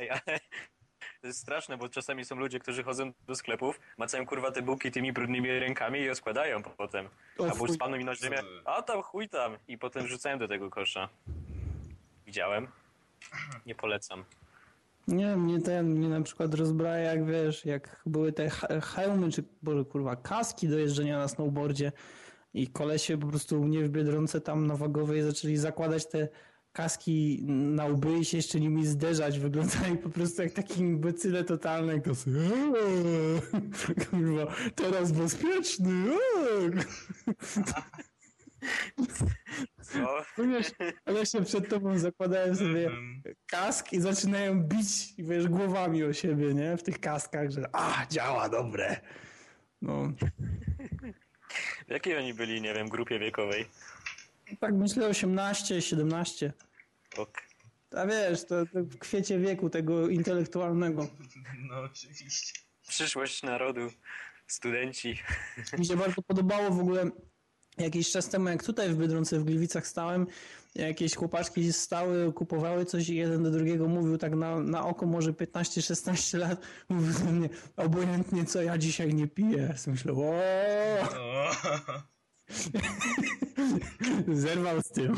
[0.00, 0.40] Ej, ale
[1.24, 4.90] to jest straszne, bo czasami są ludzie, którzy chodzą do sklepów, macają kurwa te bułki
[4.90, 7.08] tymi brudnymi rękami i je składają potem.
[7.38, 7.68] O Albo chuj.
[7.74, 11.08] spadną mi na ziemię, a tam chuj tam i potem wrzucają do tego kosza.
[12.26, 12.68] Widziałem.
[13.66, 14.24] Nie polecam.
[15.08, 19.44] Nie, mnie ten, mnie na przykład rozbraja, jak wiesz, jak były te he- hełmy, czy
[19.62, 21.92] boże, kurwa, kaski do jeżdżenia na snowboardzie
[22.54, 26.28] i kolesie po prostu u mnie w Biedronce tam na Wagowej zaczęli zakładać te
[26.74, 29.38] kaski na łby i się jeszcze nimi zderzać.
[29.38, 32.00] Wyglądali po prostu jak takie imbecyle totalne.
[32.00, 35.92] To sobie, "Eee, kurwa, teraz bezpieczny.
[36.10, 36.70] eee".
[39.82, 40.22] Co?
[40.48, 40.70] Wiesz,
[41.04, 42.90] ale się przed tobą zakładałem sobie
[43.46, 46.76] kask i zaczynają bić, wiesz, głowami o siebie, nie?
[46.76, 49.00] W tych kaskach, że a, działa, dobre.
[49.82, 50.02] No,
[51.88, 53.66] W jakiej oni byli, nie wiem, grupie wiekowej?
[54.60, 56.52] Tak myślę 18, 17.
[57.16, 57.42] Ok.
[57.96, 61.08] A wiesz, to, to w kwiecie wieku tego intelektualnego.
[61.68, 62.60] No oczywiście.
[62.88, 63.80] Przyszłość narodu,
[64.46, 65.18] studenci.
[65.78, 67.10] Mi się bardzo podobało w ogóle
[67.78, 70.26] jakiś czas temu, jak tutaj w Biedronce w Gliwicach stałem,
[70.74, 75.32] jakieś chłopaczki stały, kupowały coś i jeden do drugiego mówił tak na, na oko może
[75.32, 79.74] 15-16 lat, mówił do mnie, obojętnie co ja dzisiaj nie piję.
[79.86, 80.34] Myślę, O,
[84.44, 85.14] zerwał z tym.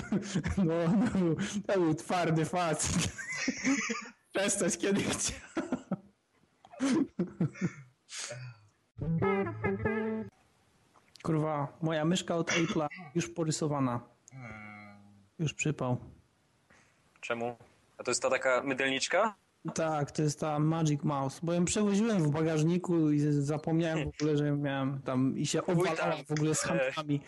[0.57, 0.89] No,
[1.19, 1.37] był,
[1.67, 3.13] to był twardy facet.
[4.33, 5.41] Przestać kiedy chciał.
[11.23, 14.01] Kurwa, moja myszka od Apple'a już porysowana.
[15.39, 15.97] Już przypał.
[17.21, 17.57] Czemu?
[17.99, 19.35] A to jest ta taka mydelniczka?
[19.75, 24.37] Tak, to jest ta Magic Mouse, bo ją przewoziłem w bagażniku i zapomniałem w ogóle,
[24.37, 27.21] że ją miałem tam i się obwalała w ogóle z hampami.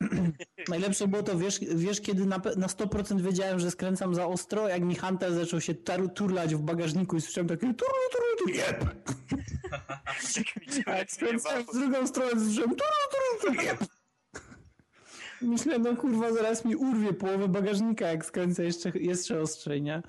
[0.68, 4.82] Najlepsze było to, wiesz, wiesz kiedy na, na 100% wiedziałem, że skręcam za ostro, jak
[4.82, 8.84] mi Hunter zaczął się taru, turlać w bagażniku i słyszałem takie turu, turu, turu, jeb.
[10.86, 12.80] A jak skręcałem w drugą stronę, słyszałem turu,
[13.12, 13.84] turu, turu, jeb.
[15.42, 20.02] Myślę, no kurwa, zaraz mi urwie połowę bagażnika, jak skręcę jeszcze, jeszcze ostrzej, nie?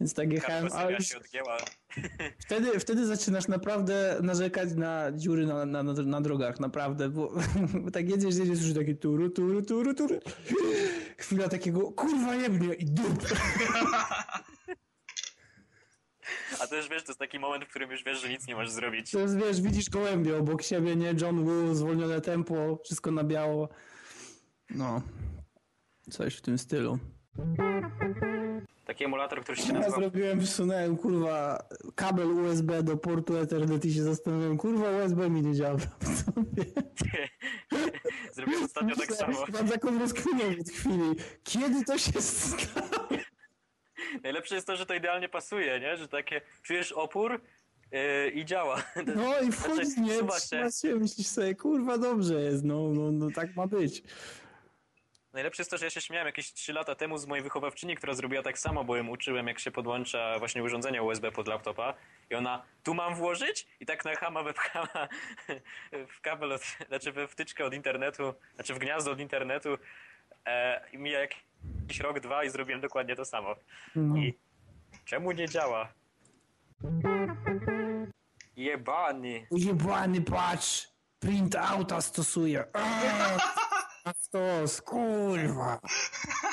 [0.00, 1.58] Więc tak jechałem, Karoseria już się odgięła.
[2.46, 7.32] wtedy, wtedy zaczynasz naprawdę narzekać na dziury na, na, na, na drogach, naprawdę, bo,
[7.74, 10.20] bo tak jedziesz, jedziesz już takie turu, turu, turu, turu.
[11.18, 13.24] Chwila takiego, kurwa jebnie i dup.
[16.60, 18.54] A to już wiesz, to jest taki moment, w którym już wiesz, że nic nie
[18.54, 19.10] możesz zrobić.
[19.10, 21.14] To jest, wiesz, widzisz gołębie obok siebie, nie?
[21.20, 23.68] John Woo, zwolnione tempo, wszystko na biało.
[24.70, 25.02] No,
[26.10, 26.98] coś w tym stylu.
[28.84, 29.96] Taki emulator, który się Ja nazywa...
[29.96, 31.62] zrobiłem, wsunąłem, kurwa,
[31.94, 35.76] kabel USB do portu Ethernet i się zastanawiałem, kurwa, USB mi nie działa.
[38.32, 39.44] Zrobiłem ostatnio tak samo.
[39.52, 41.14] Mam taką rozkminę od chwili.
[41.44, 43.08] Kiedy to się stało?
[44.24, 45.96] Najlepsze jest to, że to idealnie pasuje, nie?
[45.96, 47.40] Że takie czujesz opór
[47.92, 48.82] yy, i działa.
[49.16, 50.18] No i wchodzi, Znaczy, nie?
[50.18, 50.46] suwa się.
[50.46, 54.02] Trzyma się, myślisz sobie, kurwa, dobrze jest, no, no, no tak ma być.
[55.38, 58.14] Najlepsze jest to, że ja się śmiałem jakieś 3 lata temu z mojej wychowawczyni, która
[58.14, 61.94] zrobiła tak samo, bo ją uczyłem, jak się podłącza właśnie urządzenia USB pod laptopa.
[62.30, 63.66] I ona, tu mam włożyć?
[63.80, 64.88] I tak na chama wepchała
[66.16, 69.78] w kabel, od, znaczy we wtyczkę od internetu, znaczy w gniazdo od internetu.
[70.46, 73.54] E, I mija jakiś rok, dwa i zrobiłem dokładnie to samo.
[73.96, 74.16] No.
[74.16, 74.34] I
[75.04, 75.92] czemu nie działa?
[78.56, 79.46] Jebany.
[79.50, 80.88] Ujebany, patrz!
[81.20, 82.64] Print outa stosuje.
[82.72, 83.38] Aaa,
[84.16, 85.80] Stos, kurwa.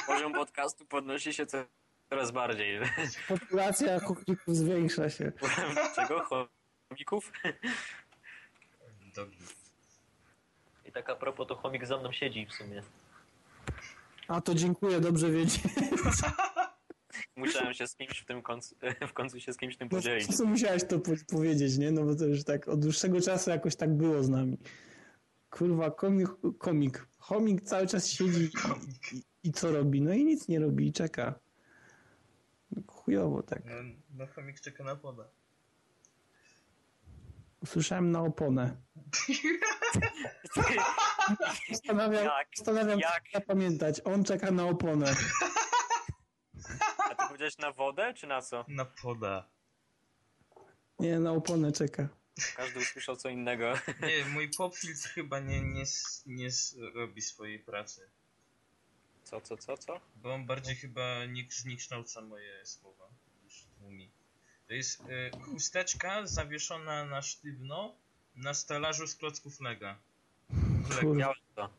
[0.07, 1.65] Poziom podcastu podnosi się co-
[2.10, 2.80] coraz bardziej.
[3.27, 5.32] Populacja chłopików zwiększa się.
[5.95, 6.23] Czego?
[6.90, 7.32] Chomików?
[9.15, 9.38] Dogi.
[10.86, 12.82] I tak a propos, to chomik za mną siedzi w sumie.
[14.27, 15.60] A to dziękuję, dobrze wiedzieć.
[17.36, 18.76] Musiałem się z kimś w tym końcu,
[19.07, 20.27] w końcu się z kimś tym No, podzielić.
[20.27, 21.91] po co musiałeś to po- powiedzieć, nie?
[21.91, 24.57] No bo to już tak od dłuższego czasu jakoś tak było z nami.
[25.49, 26.30] Kurwa, komik,
[26.60, 27.07] komik.
[27.26, 30.02] Chomik cały czas siedzi i, i, i co robi?
[30.02, 31.39] No i nic nie robi i czeka.
[32.88, 33.61] Chujowo tak.
[33.65, 33.73] No,
[34.14, 35.27] no chomik czeka na poda.
[37.61, 38.77] Usłyszałem na oponę.
[41.69, 42.47] Zastanawiam, Jak?
[42.57, 43.11] zastanawiam Jak?
[43.14, 44.02] jak zapamiętać.
[44.03, 45.15] On czeka na oponę.
[46.97, 48.65] A ty powiedziałeś na wodę, czy na co?
[48.68, 49.49] Na poda.
[50.99, 52.10] Nie, na oponę czeka.
[52.55, 53.73] Każdy usłyszał co innego.
[54.01, 55.83] Nie, mój popfiltr chyba nie, nie,
[56.25, 56.49] nie
[56.93, 58.09] robi swojej pracy.
[59.23, 60.01] Co, co, co, co?
[60.15, 63.09] Bo on bardziej chyba nie, nie kształca moje słowa
[63.43, 64.11] niż tłumi.
[64.67, 67.95] To jest y, chusteczka zawieszona na sztywno
[68.35, 69.97] na stelażu z klocków Lega.
[71.01, 71.33] Kurwa.
[71.55, 71.69] To.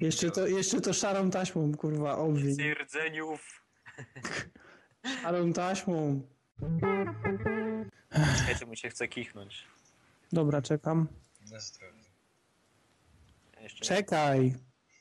[0.00, 2.54] Jeszcze to, jeszcze to szarą taśmą, kurwa, obwiń.
[2.54, 3.62] Z rdzeniów.
[5.22, 6.22] Szarą taśmą.
[8.38, 9.66] Czekajcie, mu się chce kichnąć.
[10.32, 11.08] Dobra, czekam.
[11.50, 12.04] Na zdrowie.
[13.60, 13.84] Jeszcze.
[13.84, 14.54] Czekaj.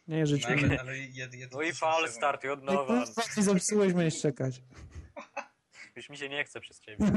[0.08, 0.48] Nie, że No, cię...
[0.48, 3.06] ale, ale ja No i też fal muszę- start i od No, nowa.
[3.06, 4.62] kurwa, nie zepsułeś, miałeś czekać.
[5.96, 7.06] Już mi się nie chce przez ciebie.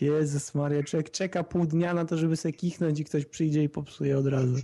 [0.00, 3.68] Jezus Maria, człowiek czeka pół dnia na to, żeby sobie kichnąć i ktoś przyjdzie i
[3.68, 4.56] popsuje od razu.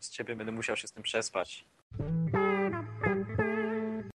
[0.00, 1.64] Z ciebie będę musiał się z tym przespać.